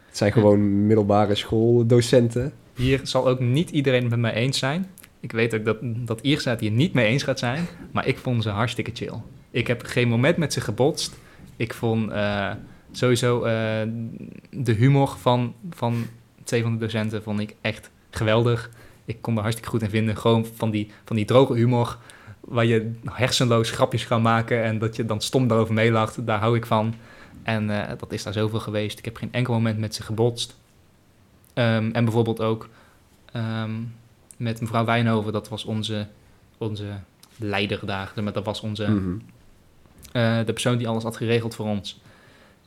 [0.09, 2.53] Het zijn gewoon middelbare schooldocenten.
[2.75, 4.87] Hier zal ook niet iedereen met mij eens zijn.
[5.21, 8.19] Ik weet ook dat, dat Irsa het hier niet mee eens gaat zijn, maar ik
[8.19, 9.15] vond ze hartstikke chill.
[9.51, 11.17] Ik heb geen moment met ze gebotst.
[11.57, 12.51] Ik vond uh,
[12.93, 13.43] sowieso uh,
[14.51, 16.07] de humor van, van
[16.45, 18.71] twee van de docenten vond ik echt geweldig.
[19.05, 20.17] Ik kon er hartstikke goed in vinden.
[20.17, 21.99] Gewoon van die, van die droge humor,
[22.41, 26.27] waar je hersenloos grapjes gaat maken en dat je dan stom daarover meelacht.
[26.27, 26.95] Daar hou ik van.
[27.49, 28.99] En uh, dat is daar zoveel geweest.
[28.99, 30.57] Ik heb geen enkel moment met ze gebotst.
[31.55, 32.69] Um, en bijvoorbeeld ook
[33.37, 33.95] um,
[34.37, 36.07] met mevrouw Wijnhoven, dat was onze,
[36.59, 36.85] onze
[37.37, 38.13] leider daar.
[38.23, 39.23] Maar dat was onze, mm -hmm.
[40.13, 42.01] uh, de persoon die alles had geregeld voor ons.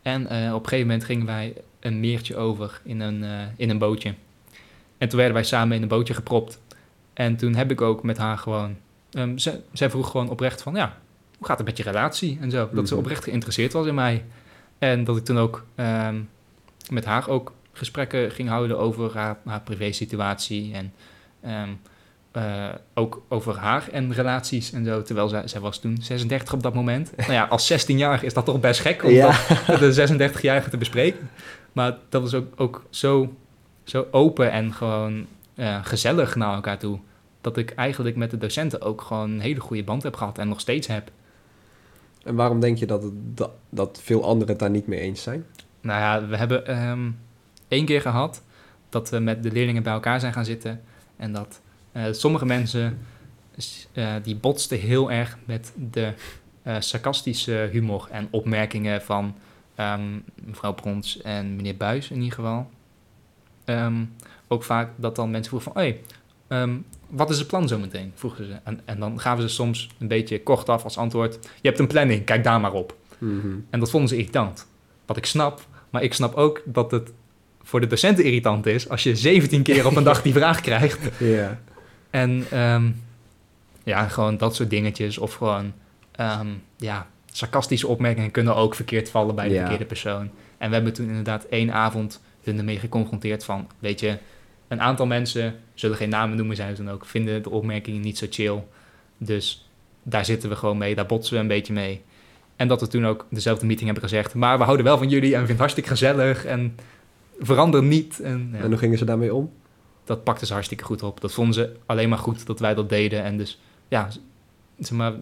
[0.01, 3.23] En uh, op een gegeven moment gingen wij een meertje over in een,
[3.55, 4.13] in een bootje.
[4.97, 6.59] En toen werden wij samen in een bootje gepropt.
[7.13, 8.75] En toen heb ik ook met haar gewoon...
[9.11, 10.97] Um, ze, zij vroeg gewoon oprecht van, ja,
[11.37, 12.37] hoe gaat het met je relatie?
[12.41, 12.57] En zo.
[12.57, 12.85] Dat mm -hmm.
[12.85, 13.03] ze Mhm.
[13.03, 14.23] oprecht geïnteresseerd was in mij.
[14.81, 16.29] En dat ik toen ook um,
[16.89, 20.73] met haar ook gesprekken ging houden over haar, haar privé-situatie.
[20.73, 20.93] En
[21.45, 21.79] um,
[22.33, 25.01] uh, ook over haar en relaties en zo.
[25.01, 27.11] Terwijl zij, zij was toen 36 op dat moment.
[27.17, 29.35] nou ja, als 16-jarige is dat toch best gek om Ja.
[29.67, 31.29] dat een 36-jarige te bespreken.
[31.71, 33.33] Maar dat was ook, ook zo,
[33.83, 35.25] zo open en gewoon
[35.55, 36.99] uh, gezellig naar elkaar toe.
[37.41, 40.47] Dat ik eigenlijk met de docenten ook gewoon een hele goede band heb gehad en
[40.47, 41.11] nog steeds heb.
[42.23, 45.45] En waarom denk je dat, dat, dat veel anderen het daar niet mee eens zijn?
[45.81, 47.19] Nou ja, we hebben um,
[47.67, 48.43] één keer gehad
[48.89, 50.81] dat we met de leerlingen bij elkaar zijn gaan zitten.
[51.17, 51.61] En dat
[51.93, 52.99] uh, sommige mensen,
[53.93, 56.13] uh, die botsten heel erg met de
[56.63, 59.35] uh, sarcastische humor en opmerkingen van
[59.77, 62.69] um, mevrouw Brons en meneer Buis in ieder geval.
[63.65, 64.13] Um,
[64.47, 66.01] ook vaak dat dan mensen vroegen van, hey,
[66.47, 66.77] ehm,
[67.11, 68.11] wat is het plan zometeen?
[68.15, 68.53] Vroegen ze.
[68.63, 71.87] En, en dan gaven ze soms een beetje kort af als antwoord, je hebt een
[71.87, 72.95] planning, kijk daar maar op.
[73.17, 73.47] Mhm.
[73.69, 74.67] En dat vonden ze irritant.
[75.05, 77.11] Wat ik snap, maar ik snap ook dat het
[77.63, 81.09] voor de docenten irritant is als je 17 keer op een dag die vraag krijgt.
[82.09, 82.89] En ehm,
[83.83, 85.17] ja, gewoon dat soort dingetjes.
[85.17, 85.73] Of gewoon,
[86.11, 86.47] ehm,
[86.77, 90.29] ja, sarcastische opmerkingen kunnen ook verkeerd vallen bij de verkeerde persoon.
[90.57, 94.17] En we hebben toen inderdaad één avond hun ermee geconfronteerd van, weet je,
[94.71, 98.17] een aantal mensen, zullen geen namen noemen, zijn ze dan ook, vinden de opmerkingen niet
[98.17, 98.63] zo chill.
[99.17, 99.69] Dus
[100.03, 102.01] daar zitten we gewoon mee, daar botsen we een beetje mee.
[102.55, 105.33] En dat we toen ook dezelfde meeting hebben gezegd, maar we houden wel van jullie
[105.35, 106.75] en we vinden het hartstikke gezellig en
[107.39, 108.19] verander niet.
[108.19, 109.51] En, ja En hoe gingen ze daarmee om?
[110.03, 111.21] dat pakten ze hartstikke goed op.
[111.21, 113.23] Dat vonden ze alleen maar goed dat wij dat deden.
[113.23, 114.07] En dus, ja,
[114.79, 115.13] zeg maar,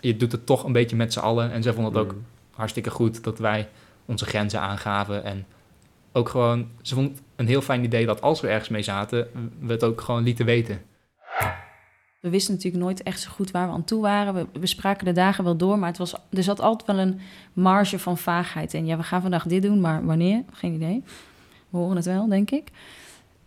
[0.00, 1.52] je doet het toch een beetje met z'n allen.
[1.52, 2.20] En zij vonden het ook Mhm.
[2.50, 3.68] hartstikke goed dat wij
[4.04, 5.24] onze grenzen aangaven.
[5.24, 5.46] En
[6.16, 9.28] ook gewoon, ze vond een heel fijn idee dat als we ergens mee zaten,
[9.60, 10.82] we het ook gewoon lieten weten.
[12.20, 14.34] We wisten natuurlijk nooit echt zo goed waar we aan toe waren.
[14.34, 17.20] We, we spraken de dagen wel door, maar het was, er zat altijd wel een
[17.52, 18.86] marge van vaagheid in.
[18.86, 20.42] Ja, we gaan vandaag dit doen, maar wanneer?
[20.52, 21.02] Geen idee.
[21.68, 22.68] We horen het wel, denk ik.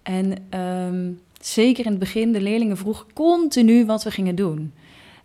[0.04, 1.12] En ehm,
[1.42, 4.74] zeker in het begin, de leerlingen vroegen continu wat we gingen doen.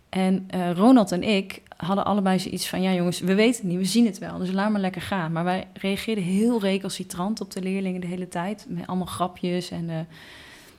[0.09, 2.81] En eh, Ronald en ik hadden allebei zoiets van...
[2.81, 5.31] ja jongens, we weten het niet, we zien het wel, dus laat maar lekker gaan.
[5.31, 8.65] Maar wij reageerden heel recalcitrant op de leerlingen de hele tijd.
[8.69, 9.89] Met allemaal grapjes en...
[9.89, 9.99] eh,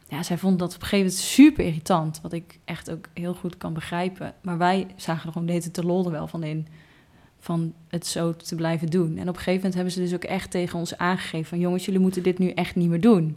[0.08, 2.20] ja, zij vond dat op een gegeven moment super irritant.
[2.22, 4.34] Wat ik echt ook heel goed kan begrijpen.
[4.40, 6.66] Maar wij zagen er gewoon deze te lol er wel van in.
[7.38, 9.16] Van het zo te blijven doen.
[9.16, 11.84] En op een gegeven moment hebben ze dus ook echt tegen ons aangegeven: van jongens,
[11.84, 13.36] jullie moeten dit nu echt niet meer doen.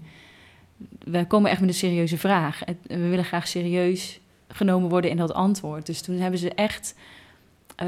[1.04, 2.62] We komen echt met een serieuze vraag.
[2.82, 5.86] We willen graag serieus genomen worden in dat antwoord.
[5.86, 6.96] Dus toen hebben ze echt
[7.78, 7.88] eh,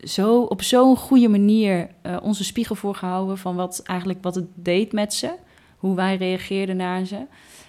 [0.00, 4.92] zo, op zo'n goede manier eh, onze spiegel voorgehouden van wat eigenlijk wat het deed
[4.92, 5.34] met ze.
[5.76, 7.26] Hoe wij reageerden naar ze.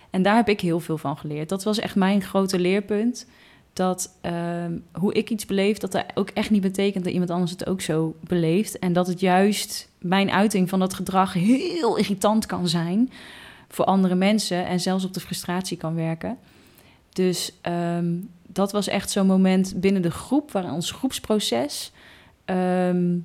[0.09, 1.49] En daar heb ik heel veel van geleerd.
[1.49, 3.27] Dat was echt mijn grote leerpunt.
[3.73, 7.51] Dat ehm, hoe ik iets beleef, dat dat ook echt niet betekent dat iemand anders
[7.51, 8.79] het ook zo beleeft.
[8.79, 13.11] En dat het juist mijn uiting van dat gedrag heel irritant kan zijn
[13.67, 16.37] voor andere mensen en zelfs op de frustratie kan werken.
[17.13, 18.15] Dus ehm,
[18.53, 21.91] dat was echt zo'n moment binnen de groep, waar ons groepsproces
[22.45, 23.17] ehm,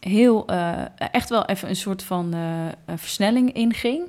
[0.00, 4.08] heel, eh, echt wel even een soort van eh, versnelling inging.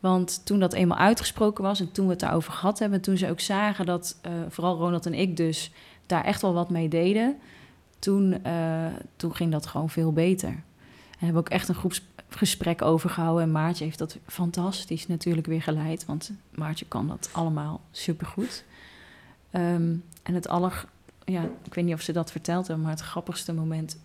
[0.00, 3.30] Want toen dat eenmaal uitgesproken was en toen we het daarover gehad hebben, toen ze
[3.30, 5.72] ook zagen dat eh, vooral Ronald en ik dus
[6.06, 7.36] daar echt wel wat mee deden,
[7.98, 8.42] toen,
[9.16, 10.48] toen ging dat gewoon veel beter.
[10.48, 13.42] En hebben ook echt een groepsgesprek over gehouden.
[13.42, 18.64] En Maartje heeft dat fantastisch natuurlijk weer geleid, want Maartje kan dat allemaal supergoed.
[19.50, 19.94] Ehm
[20.28, 20.84] en het aller,
[21.24, 23.98] ja, ik weet niet of ze dat verteld hebben, maar het grappigste moment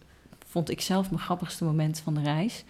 [0.45, 2.63] vond ik zelf mijn grappigste moment van de reis.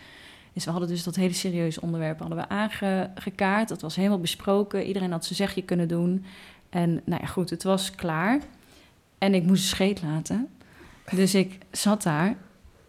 [0.54, 3.70] Dus we hadden dus dat hele serieuze onderwerp hadden we aangekaart.
[3.70, 4.86] Dat was helemaal besproken.
[4.86, 6.26] Iedereen had zijn zegje kunnen doen.
[6.70, 8.42] En nou ja, goed, het was klaar.
[9.18, 10.50] En ik moest scheet laten.
[11.12, 12.36] Dus ik zat daar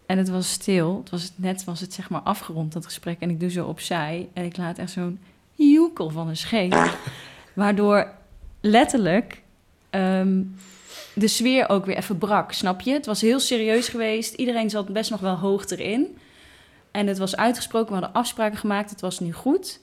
[0.05, 0.97] en het was stil.
[0.99, 3.19] Het was net was het zeg maar afgerond, dat gesprek.
[3.19, 5.19] En ik doe zo opzij en ik laat echt zo'n
[5.51, 6.97] joekel van een scheet.
[7.53, 8.11] Waardoor
[8.61, 9.43] letterlijk
[9.95, 10.41] ehm,
[11.13, 12.91] de sfeer ook weer even brak, snap je?
[12.93, 14.33] Het was heel serieus geweest.
[14.33, 16.17] Iedereen zat best nog wel hoog erin.
[16.91, 19.79] En het was uitgesproken, we hadden afspraken gemaakt, het was nu goed.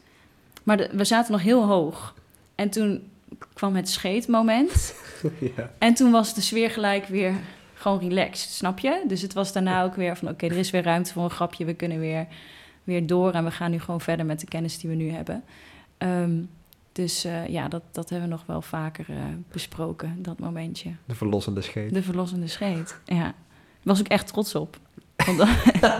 [0.63, 2.15] Maar de- we zaten nog heel hoog.
[2.55, 3.11] En toen
[3.55, 4.95] kwam het scheetmoment.
[5.57, 5.71] ja.
[5.79, 7.35] En toen was de sfeer gelijk weer
[7.75, 9.05] gewoon relaxed, snap je?
[9.07, 11.65] Dus het was daarna ook weer van, oké, er is weer ruimte voor een grapje.
[11.65, 12.27] We kunnen weer,
[12.85, 15.45] weer door en we gaan nu gewoon verder met de kennis die we nu hebben.
[15.99, 16.41] Ehm,
[16.93, 19.17] dus eh, ja, dat, dat hebben we nog wel vaker eh,
[19.53, 20.91] besproken, dat momentje.
[21.05, 21.95] De verlossende scheet.
[21.95, 23.17] De verlossende scheet, ja.
[23.23, 23.35] Daar
[23.83, 24.79] was ik echt trots op.
[25.27, 25.49] Want dat-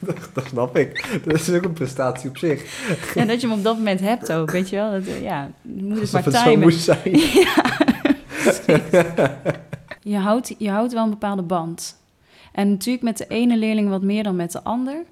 [0.00, 1.20] dat, dat snap ik.
[1.24, 2.86] Dat is ook een prestatie op zich.
[3.14, 4.90] Ja, dat je hem op dat moment hebt ook, weet je wel.
[4.90, 7.20] Dat, eh, ja, moet het maar het zo moest zijn.
[10.02, 11.96] Je houdt, je houdt wel een bepaalde band.
[12.52, 15.02] En natuurlijk met de ene leerling wat meer dan met de ander.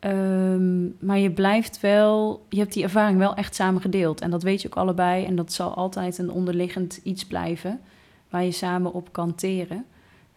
[0.00, 4.20] Ehm, maar je blijft wel, je hebt die ervaring wel echt samen gedeeld.
[4.20, 5.24] En dat weet je ook allebei.
[5.24, 7.80] En dat zal altijd een onderliggend iets blijven
[8.28, 9.84] waar je samen op kan teren.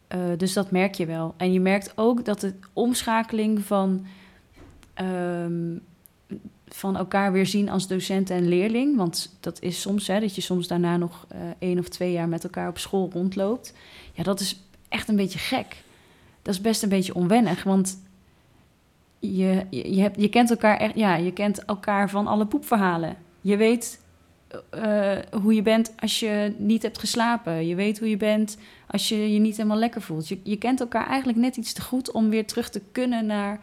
[0.07, 1.34] Eh, dus dat merk je wel.
[1.38, 4.05] En je merkt ook dat de omschakeling van,
[4.93, 5.78] ehm,
[6.68, 8.97] van elkaar weer zien als docent en leerling.
[8.97, 12.30] Want dat is soms, hè, dat je soms daarna nog eh, één of twee jaar
[12.30, 13.74] met elkaar op school rondloopt.
[14.14, 14.59] Ja, dat is
[14.89, 15.76] echt een beetje gek.
[16.41, 17.97] Dat is best een beetje onwennig, want
[19.32, 23.15] je, je, hebt, je kent elkaar echt, ja, je kent elkaar van alle poepverhalen.
[23.41, 24.01] Je weet
[24.69, 27.67] eh, hoe je bent als je niet hebt geslapen.
[27.67, 28.57] Je weet hoe je bent
[28.88, 30.28] als je je niet helemaal lekker voelt.
[30.28, 33.59] Je, je kent elkaar eigenlijk net iets te goed om weer terug te kunnen naar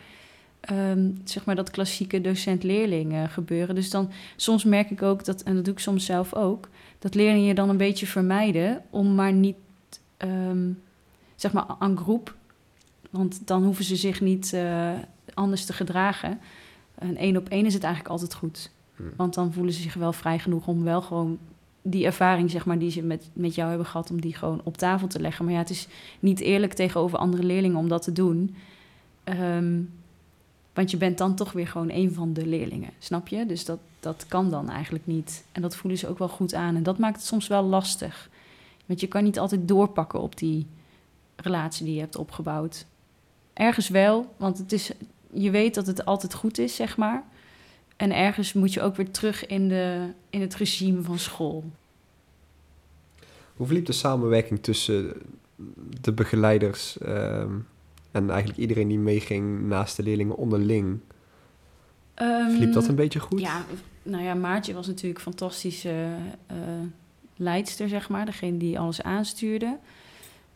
[0.60, 3.74] ehm, zeg maar dat klassieke docent-leerling eh, gebeuren.
[3.74, 7.14] Dus dan soms merk ik ook dat, en dat doe ik soms zelf ook, dat
[7.14, 9.56] leerlingen je dan een beetje vermijden om maar niet,
[10.16, 10.70] ehm,
[11.36, 12.34] zeg maar, aan groep.
[13.10, 14.92] Want dan hoeven ze zich niet eh,
[15.34, 16.40] anders te gedragen.
[16.94, 18.70] En één op één is het eigenlijk altijd goed.
[18.96, 19.02] Hm.
[19.16, 21.38] Want dan voelen ze zich wel vrij genoeg om wel gewoon
[21.82, 24.76] die ervaring, zeg maar, die ze met, met jou hebben gehad, om die gewoon op
[24.76, 25.44] tafel te leggen.
[25.44, 25.88] Maar ja, het is
[26.20, 28.54] niet eerlijk tegenover andere leerlingen om dat te doen.
[29.24, 29.80] Ehm,
[30.72, 33.46] want je bent dan toch weer gewoon een van de leerlingen, snap je?
[33.46, 35.44] Dus dat, dat kan dan eigenlijk niet.
[35.52, 36.76] En dat voelen ze ook wel goed aan.
[36.76, 38.30] En dat maakt het soms wel lastig.
[38.86, 40.66] Want je kan niet altijd doorpakken op die
[41.36, 42.86] relatie die je hebt opgebouwd.
[43.52, 44.90] Ergens wel, want het is,
[45.32, 47.24] je weet dat het altijd goed is, zeg maar.
[47.96, 51.64] En ergens moet je ook weer terug in, de, in het regime van school.
[53.56, 55.12] Hoe verliep de samenwerking tussen
[56.00, 57.52] de begeleiders ehm,
[58.10, 61.00] en eigenlijk iedereen die meeging naast de leerlingen onderling?
[62.14, 63.40] Verliep dat een beetje goed?
[63.40, 63.64] Ja,
[64.02, 66.16] nou ja, Maartje was natuurlijk een fantastische
[66.46, 66.56] eh,
[67.36, 68.26] leidster, zeg maar.
[68.26, 69.78] Degene die alles aanstuurde.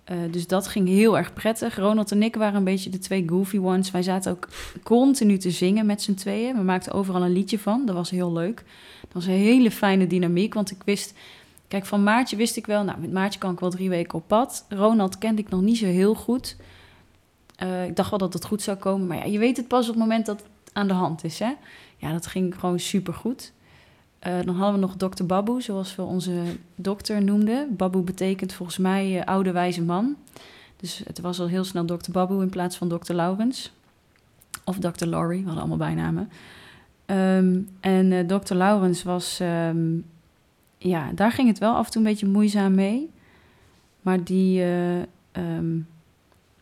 [0.05, 1.77] Eh, dus dat ging heel erg prettig.
[1.77, 3.91] Ronald en ik waren een beetje de twee goofy ones.
[3.91, 4.49] Wij zaten ook
[4.83, 6.57] continu te zingen met z'n tweeën.
[6.57, 7.87] We maakten overal een liedje van.
[7.87, 8.57] Dat was heel leuk.
[9.01, 10.55] Dat was een hele fijne dynamiek.
[10.55, 11.15] Want ik wist...
[11.69, 12.85] Kijk, van Maartje wist ik wel...
[12.85, 14.65] Nou, met Maartje kan ik wel drie weken op pad.
[14.69, 16.57] Ronald kende ik nog niet zo heel goed.
[17.57, 19.07] Eh, ik dacht wel dat het goed zou komen.
[19.07, 21.39] Maar ja, je weet het pas op het moment dat het aan de hand is,
[21.39, 21.53] hè?
[21.97, 23.53] Ja, dat ging gewoon supergoed.
[24.27, 26.43] Uh, dan hadden we nog dokter Babu, zoals we onze
[26.75, 27.77] dokter noemden.
[27.77, 30.17] Babu betekent volgens mij uh, oude wijze man.
[30.77, 33.73] Dus het was al heel snel dokter Babu in plaats van dokter Laurens.
[34.65, 36.31] Of dokter Laurie, we hadden allemaal bijnamen.
[37.07, 39.39] Um, en uh, dokter Laurens was...
[39.41, 40.05] Um,
[40.79, 43.11] ja, daar ging het wel af en toe een beetje moeizaam mee.
[44.03, 44.63] Maar die...
[45.33, 45.87] Um,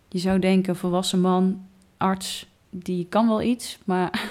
[0.08, 3.78] je zou denken, volwassen man, arts, die kan wel iets.
[3.84, 4.30] Maar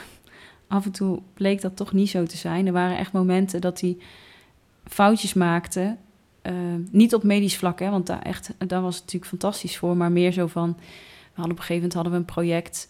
[0.71, 2.67] af en toe bleek dat toch niet zo te zijn.
[2.67, 3.97] Er waren echt momenten dat hij
[4.83, 5.97] foutjes maakte.
[6.43, 6.53] Uh,
[6.91, 9.97] niet op medisch vlak, hè, want daar, echt, daar was het natuurlijk fantastisch voor.
[9.97, 12.89] Maar meer zo van, we hadden op een gegeven moment hadden we een project.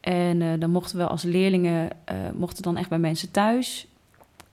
[0.00, 3.86] En uh, dan mochten we als leerlingen, uh, mochten dan echt bij mensen thuis.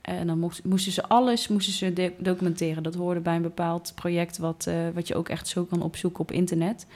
[0.00, 2.82] En dan moesten ze alles moesten ze documenteren.
[2.82, 6.32] Dat hoorde bij een bepaald project wat, wat je ook echt zo kan opzoeken op
[6.32, 6.86] internet.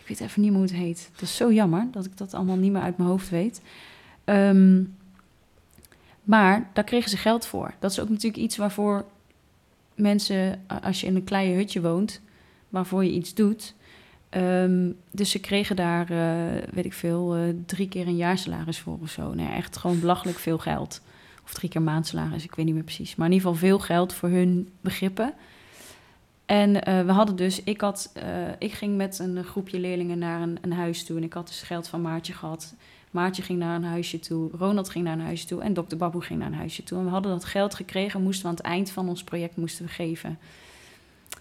[0.00, 1.10] Ik weet even niet hoe het heet.
[1.12, 3.62] Dat is zo jammer dat ik dat allemaal niet meer uit mijn hoofd weet.
[4.24, 4.94] Um,
[6.30, 7.74] maar daar kregen ze geld voor.
[7.78, 9.04] Dat is ook natuurlijk iets waarvoor
[9.94, 12.20] mensen, als je in een kleine hutje woont,
[12.68, 13.74] waarvoor je iets doet.
[14.30, 18.98] Um, dus ze kregen daar, uh, weet ik veel, uh, drie keer een jaarsalaris voor
[19.00, 19.34] of zo.
[19.34, 21.00] Nee, echt gewoon belachelijk veel geld.
[21.44, 23.14] Of drie keer maandsalaris, ik weet niet meer precies.
[23.14, 25.34] Maar in ieder geval veel geld voor hun begrippen.
[26.46, 28.12] En uh, we hadden dus, ik, had,
[28.58, 31.16] ik ging met een groepje leerlingen naar een, een huis toe.
[31.16, 32.74] En ik had dus geld van Maartje gehad.
[33.10, 36.20] Maartje ging naar een huisje toe, Ronald ging naar een huisje toe en dokter Babu
[36.20, 36.98] ging naar een huisje toe.
[36.98, 39.84] En we hadden dat geld gekregen, moesten we aan het eind van ons project moesten
[39.84, 40.38] we geven.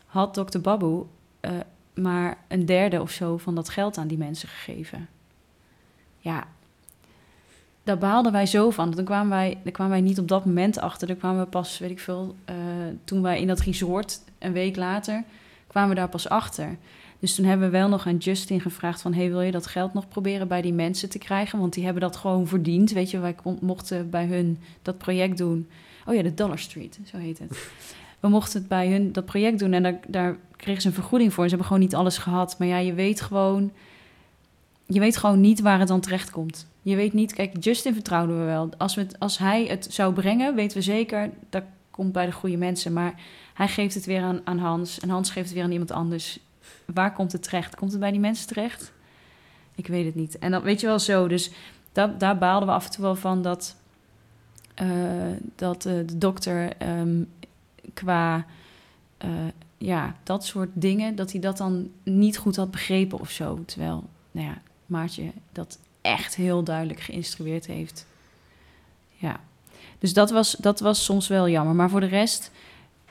[0.06, 1.04] Had dokter Babu
[1.42, 1.52] uh,
[1.94, 5.08] maar een derde of zo van dat geld aan die mensen gegeven.
[6.18, 6.48] Ja,
[7.84, 8.92] daar behaalden wij zo van.
[8.92, 11.08] Dan kwamen wij, daar kwamen wij niet op dat moment achter.
[11.08, 12.56] Daar kwamen we pas, weet ik veel, uh,
[13.04, 15.24] toen wij in dat resort, een week later,
[15.68, 16.78] kwamen we daar pas achter.
[17.20, 19.14] Dus toen hebben we wel nog aan Justin gevraagd van...
[19.14, 21.60] hey, wil je dat geld nog proberen bij die mensen te krijgen?
[21.60, 22.92] Want die hebben dat gewoon verdiend.
[22.92, 25.68] Weet je, wij mochten bij hun dat project doen.
[26.06, 27.70] Oh ja, de Dollar Street, zo heet het.
[28.20, 31.34] We mochten het bij hun dat project doen en daar, daar kregen ze een vergoeding
[31.34, 31.44] voor.
[31.44, 32.56] Ze hebben gewoon niet alles gehad.
[32.60, 33.72] Maar ja, je weet gewoon...
[34.86, 36.68] Je weet gewoon niet waar het dan terecht komt.
[36.82, 37.34] Je weet niet...
[37.34, 38.70] Kijk, Justin vertrouwden we wel.
[38.78, 41.30] Als, we als hij het zou brengen, weten we zeker...
[41.50, 42.94] dat komt bij de goede mensen.
[42.94, 43.22] Maar
[43.54, 45.00] hij geeft het weer aan, aan Hans.
[45.00, 46.40] En Hans geeft het weer aan iemand anders
[46.86, 47.76] waar komt het terecht?
[47.76, 48.92] Komt het bij die mensen terecht?
[49.76, 50.38] Ik weet het niet.
[50.40, 51.28] En dan weet je wel zo.
[51.28, 51.52] Dus
[52.18, 53.76] daar baalden we af en toe wel van dat,
[54.82, 54.92] uh,
[55.56, 57.30] dat uh, de dokter um,
[57.94, 58.46] qua
[59.26, 59.30] uh,
[59.78, 63.64] ja, dat soort dingen, dat hij dat dan niet goed had begrepen of zo.
[63.66, 68.06] Terwijl, nou ja, Maartje dat echt heel duidelijk geïnstrueerd heeft.
[69.16, 69.40] Ja.
[70.00, 71.76] Dus dat was, dat was soms wel jammer.
[71.76, 72.52] Maar voor de rest,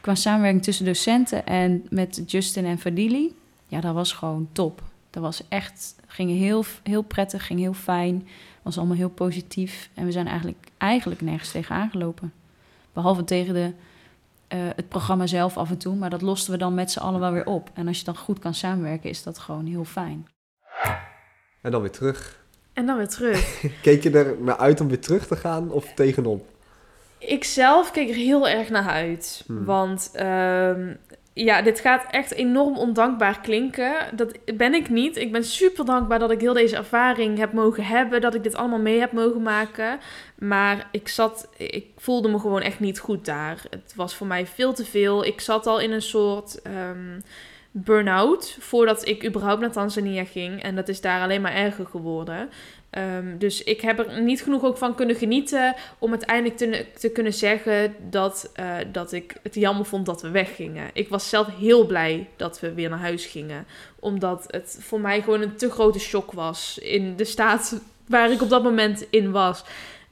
[0.01, 3.35] qua samenwerking tussen docenten en met Justin en Fadili,
[3.69, 4.83] ja, dat was gewoon top.
[5.11, 8.29] Dat was echt, ging heel, heel prettig, ging heel fijn.
[8.63, 9.91] Was allemaal heel positief.
[9.95, 12.33] En we zijn eigenlijk, eigenlijk nergens tegen aangelopen.
[12.93, 13.73] Behalve tegen de,
[14.55, 15.95] uh, het programma zelf af en toe.
[15.95, 17.71] Maar dat losten we dan met z'n allen wel weer op.
[17.75, 20.29] En als je dan goed kan samenwerken, is dat gewoon heel fijn.
[21.61, 22.45] En dan weer terug.
[22.73, 23.65] En dan weer terug.
[23.83, 26.47] Keek je er naar uit om weer terug te gaan of tegenop?
[27.19, 29.45] Ik zelf keek er heel erg naar uit.
[29.47, 29.65] Hmm.
[29.65, 30.97] Want um,
[31.45, 33.95] ja, dit gaat echt enorm ondankbaar klinken.
[34.13, 35.17] Dat ben ik niet.
[35.17, 38.21] Ik ben super dankbaar dat ik heel deze ervaring heb mogen hebben.
[38.21, 39.99] Dat ik dit allemaal mee heb mogen maken.
[40.39, 43.63] Maar ik zat, ik voelde me gewoon echt niet goed daar.
[43.71, 45.25] Het was voor mij veel te veel.
[45.25, 47.21] Ik zat al in een soort ehm,
[47.71, 50.63] burn-out voordat ik überhaupt naar Tanzania ging.
[50.63, 52.49] En dat is daar alleen maar erger geworden.
[52.91, 57.11] Ehm, dus ik heb er niet genoeg ook van kunnen genieten om uiteindelijk te, te
[57.11, 60.91] kunnen zeggen dat, eh, dat ik het jammer vond dat we weggingen.
[60.93, 63.67] Ik was zelf heel blij dat we weer naar huis gingen,
[63.99, 68.43] omdat het voor mij gewoon een te grote shock was in de staat waar ik
[68.43, 69.65] op dat moment in was.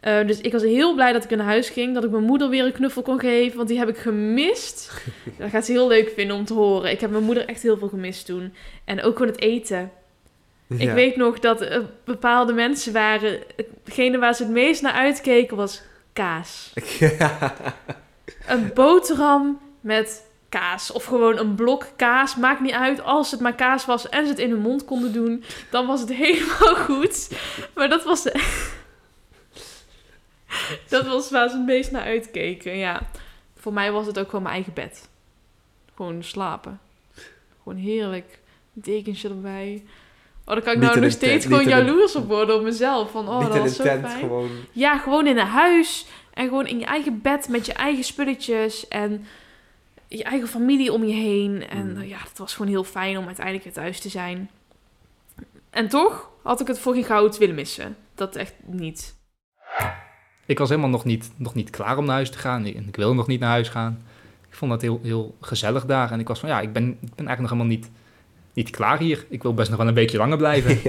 [0.07, 1.95] Uh, dus ik was heel blij dat ik naar huis ging.
[1.95, 3.57] Dat ik mijn moeder weer een knuffel kon geven.
[3.57, 4.93] Want die heb ik gemist.
[5.39, 6.91] Dat gaat ze heel leuk vinden om te horen.
[6.91, 8.55] Ik heb mijn moeder echt heel veel gemist toen.
[8.85, 9.91] En ook gewoon het eten.
[10.69, 13.41] Ik weet nog dat er bepaalde mensen waren.
[13.85, 15.83] Hetgene waar ze het meest naar uitkeken was
[16.13, 16.73] kaas.
[18.47, 20.93] Een boterham met kaas.
[20.93, 22.37] Of gewoon een blok kaas.
[22.37, 23.03] Maakt niet uit.
[23.03, 26.01] Als het maar kaas was en ze het in hun mond konden doen, dan was
[26.01, 27.29] het helemaal goed.
[27.75, 28.29] Maar dat was.
[30.89, 32.77] dat was waar ze het meest naar uitkeken.
[32.77, 33.03] Ja.
[33.57, 35.09] Voor mij was het ook gewoon mijn eigen bed.
[35.95, 36.81] Gewoon slapen.
[37.63, 38.39] Gewoon heerlijk.
[38.73, 39.83] Dekentje erbij.
[40.45, 43.11] Oh, dan kan ik nou nog steeds gewoon jaloers op worden op mezelf.
[43.11, 44.19] Van, oh, dat was zo tent, fijn.
[44.21, 44.51] Gewoon...
[44.73, 46.07] Ja, gewoon in een huis.
[46.35, 48.89] En gewoon in je eigen bed met je eigen spulletjes.
[48.89, 49.27] En
[50.09, 51.69] je eigen familie om je heen.
[51.69, 52.03] En mm.
[52.03, 54.51] ja, het was gewoon heel fijn om uiteindelijk weer thuis te zijn.
[55.71, 57.97] En toch had ik het voor geen goud willen missen.
[58.15, 59.15] Dat echt niet.
[60.47, 62.65] Ik was helemaal nog niet, nog niet klaar om naar huis te gaan.
[62.65, 63.99] En ik wilde nog niet naar huis gaan.
[64.49, 66.13] Ik vond dat heel, heel gezellig daar.
[66.13, 67.91] En ik was van, ja, ik ben, ik ben eigenlijk nog helemaal niet
[68.57, 69.27] niet klaar hier.
[69.29, 70.79] Ik wil best nog wel een beetje langer blijven.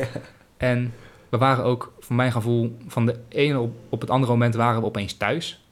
[0.57, 0.93] En
[1.29, 4.81] we waren ook, voor mijn gevoel, van de ene op, op het andere moment waren
[4.81, 5.65] we opeens thuis.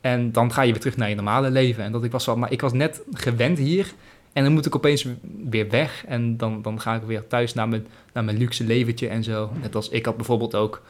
[0.00, 1.84] En dan ga je weer terug naar je normale leven.
[1.84, 3.92] En dat ik was wel, maar ik was net gewend hier.
[4.32, 5.06] En dan moet ik opeens
[5.50, 6.04] weer weg.
[6.06, 9.50] En dan, dan ga ik weer thuis naar mijn, naar mijn luxe leventje en zo.
[9.60, 10.82] Net als ik had bijvoorbeeld ook.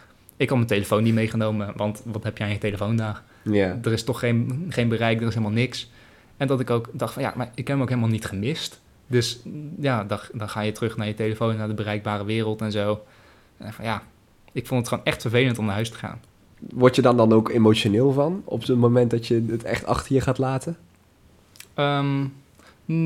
[0.42, 1.72] Ik had mijn telefoon niet meegenomen.
[1.76, 3.22] Want wat heb jij aan je telefoon daar?
[3.42, 3.78] Ja.
[3.82, 5.90] Er is toch geen, geen bereik, er is helemaal niks.
[6.36, 8.80] En dat ik ook dacht van ja, maar ik heb hem ook helemaal niet gemist.
[9.06, 9.40] Dus
[9.80, 13.04] ja, dan, dan ga je terug naar je telefoon, naar de bereikbare wereld en zo.
[13.56, 14.02] En van ja,
[14.52, 16.20] ik vond het gewoon echt vervelend om naar huis te gaan.
[16.58, 20.14] Word je dan dan ook emotioneel van op het moment dat je het echt achter
[20.14, 20.76] je gaat laten?
[21.76, 22.32] Um,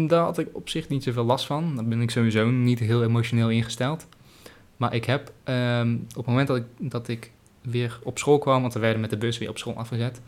[0.09, 1.73] daar had ik op zich niet zoveel last van.
[1.75, 4.07] Daar ben ik sowieso niet heel emotioneel ingesteld.
[4.77, 8.61] Maar ik heb ehm, op het moment dat ik, dat ik weer op school kwam,
[8.61, 10.21] want we werden met de bus weer op school afgezet,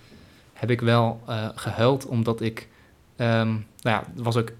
[0.52, 2.68] heb ik wel uh, gehuild omdat ik,
[3.16, 3.26] um,
[3.56, 4.52] nou ja, het was ook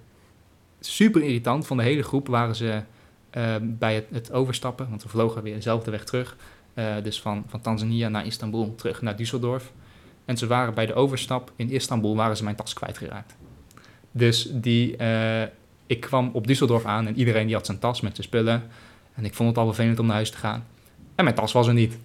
[0.81, 1.67] super irritant.
[1.67, 2.83] Van de hele groep waren ze
[3.37, 6.37] uh, bij het, het, overstappen, want we vlogen weer dezelfde weg terug.
[6.75, 9.65] Uh, dus van, van Tanzania naar Istanbul, terug naar Düsseldorf.
[10.25, 13.37] En ze waren bij de overstap in Istanbul, waren ze mijn tas kwijtgeraakt.
[14.11, 15.43] Dus die, uh,
[15.87, 18.63] ik kwam op Düsseldorf aan en iedereen die had zijn tas met zijn spullen.
[19.19, 20.67] En ik vond het al vervelend om naar huis te gaan.
[21.15, 21.99] En mijn tas was er niet.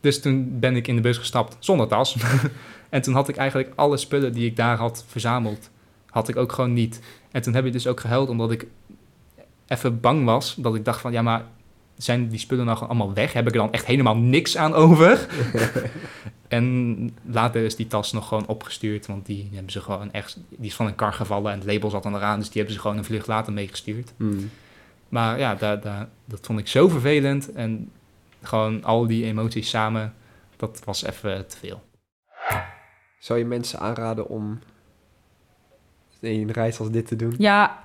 [0.00, 2.16] Dus toen ben ik in de bus gestapt zonder tas.
[2.88, 5.70] en toen had ik eigenlijk alle spullen die ik daar had verzameld,
[6.10, 7.00] had ik ook gewoon niet.
[7.30, 8.66] En toen heb ik dus ook gehuild omdat ik
[9.66, 10.54] even bang was.
[10.58, 11.44] Dat ik dacht van, ja, maar
[11.96, 13.32] zijn die spullen nou allemaal weg?
[13.32, 15.26] Heb ik er dan echt helemaal niks aan over?
[16.48, 20.38] en later is die tas nog gewoon opgestuurd, want die hebben ze gewoon echt...
[20.48, 22.74] Die is van een kar gevallen en het label zat dan eraan, dus die hebben
[22.74, 24.12] ze gewoon een vlucht later meegestuurd.
[24.16, 24.50] Hmm.
[25.08, 27.90] Maar ja, daar, daar, dat vond ik zo vervelend en
[28.42, 30.14] gewoon al die emoties samen,
[30.56, 31.82] dat was even te veel.
[33.18, 34.58] Zou je mensen aanraden om
[36.20, 37.34] een reis als dit te doen?
[37.38, 37.84] Ja.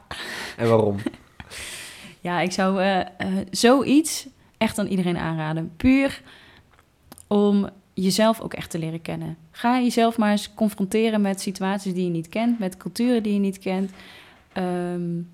[0.57, 0.97] En waarom?
[2.21, 3.05] ja, ik zou uh, uh,
[3.51, 5.73] zoiets echt aan iedereen aanraden.
[5.77, 6.21] Puur
[7.27, 9.37] om jezelf ook echt te leren kennen.
[9.51, 13.39] Ga jezelf maar eens confronteren met situaties die je niet kent, met culturen die je
[13.39, 13.91] niet kent.
[14.57, 15.29] Um,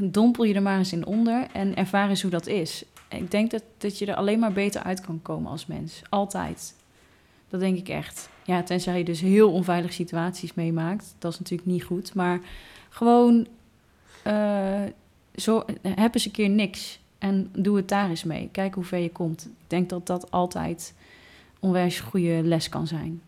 [0.00, 2.84] dompel je er maar eens in onder en ervaar eens hoe dat is.
[3.08, 6.02] Ik denk dat, dat je er alleen maar beter uit kan komen als mens.
[6.08, 6.74] Altijd.
[7.48, 8.28] Dat denk ik echt.
[8.44, 11.14] Ja, tenzij je dus heel onveilige situaties meemaakt.
[11.18, 12.14] Dat is natuurlijk niet goed.
[12.14, 12.40] Maar
[12.88, 13.46] gewoon,
[14.26, 14.82] uh,
[15.34, 17.00] zo, heb eens een keer niks.
[17.18, 18.48] En doe het daar eens mee.
[18.52, 19.44] Kijk hoe ver je komt.
[19.44, 20.94] Ik denk dat dat altijd
[21.60, 23.22] onwijs goede les kan zijn.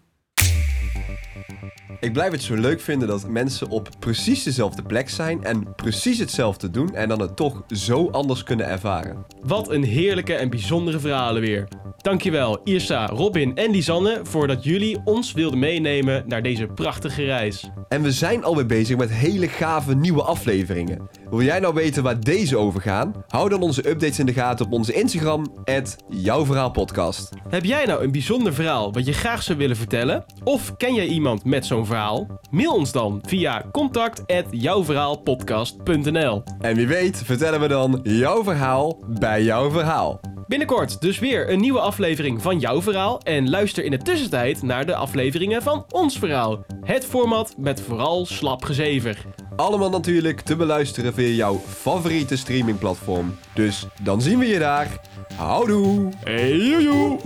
[2.01, 6.19] Ik blijf het zo leuk vinden dat mensen op precies dezelfde plek zijn en precies
[6.19, 9.27] hetzelfde doen en dan het toch zo anders kunnen ervaren.
[9.43, 11.69] Wat een heerlijke en bijzondere verhalen weer.
[11.97, 17.71] Dankjewel Irsa, Robin en Lisanne voor dat jullie ons wilden meenemen naar deze prachtige reis.
[17.89, 21.09] En we zijn alweer bezig met hele gave nieuwe afleveringen.
[21.31, 23.13] Wil jij nou weten waar deze over gaan?
[23.29, 25.47] Hou dan onze updates in de gaten op onze Instagram,
[26.09, 27.29] Jouw Verhaal Podcast.
[27.49, 30.25] Heb jij nou een bijzonder verhaal wat je graag zou willen vertellen?
[30.45, 32.41] Of ken jij iemand met zo'n verhaal?
[32.51, 36.43] Mail ons dan via contact@jouwverhaalpodcast.nl.
[36.61, 40.21] En wie weet vertellen we dan jouw verhaal bij jouw verhaal.
[40.47, 44.87] Binnenkort dus weer een nieuwe aflevering van jouw verhaal en luister in de tussentijd naar
[44.87, 46.65] de afleveringen van ons verhaal.
[46.81, 49.27] Het format met vooral slap gezever.
[49.61, 53.37] Allemaal natuurlijk te beluisteren via jouw favoriete streamingplatform.
[53.55, 55.01] Dus dan zien we je daar.
[55.37, 56.09] Houdoe!
[56.25, 57.19] Hey joejoe!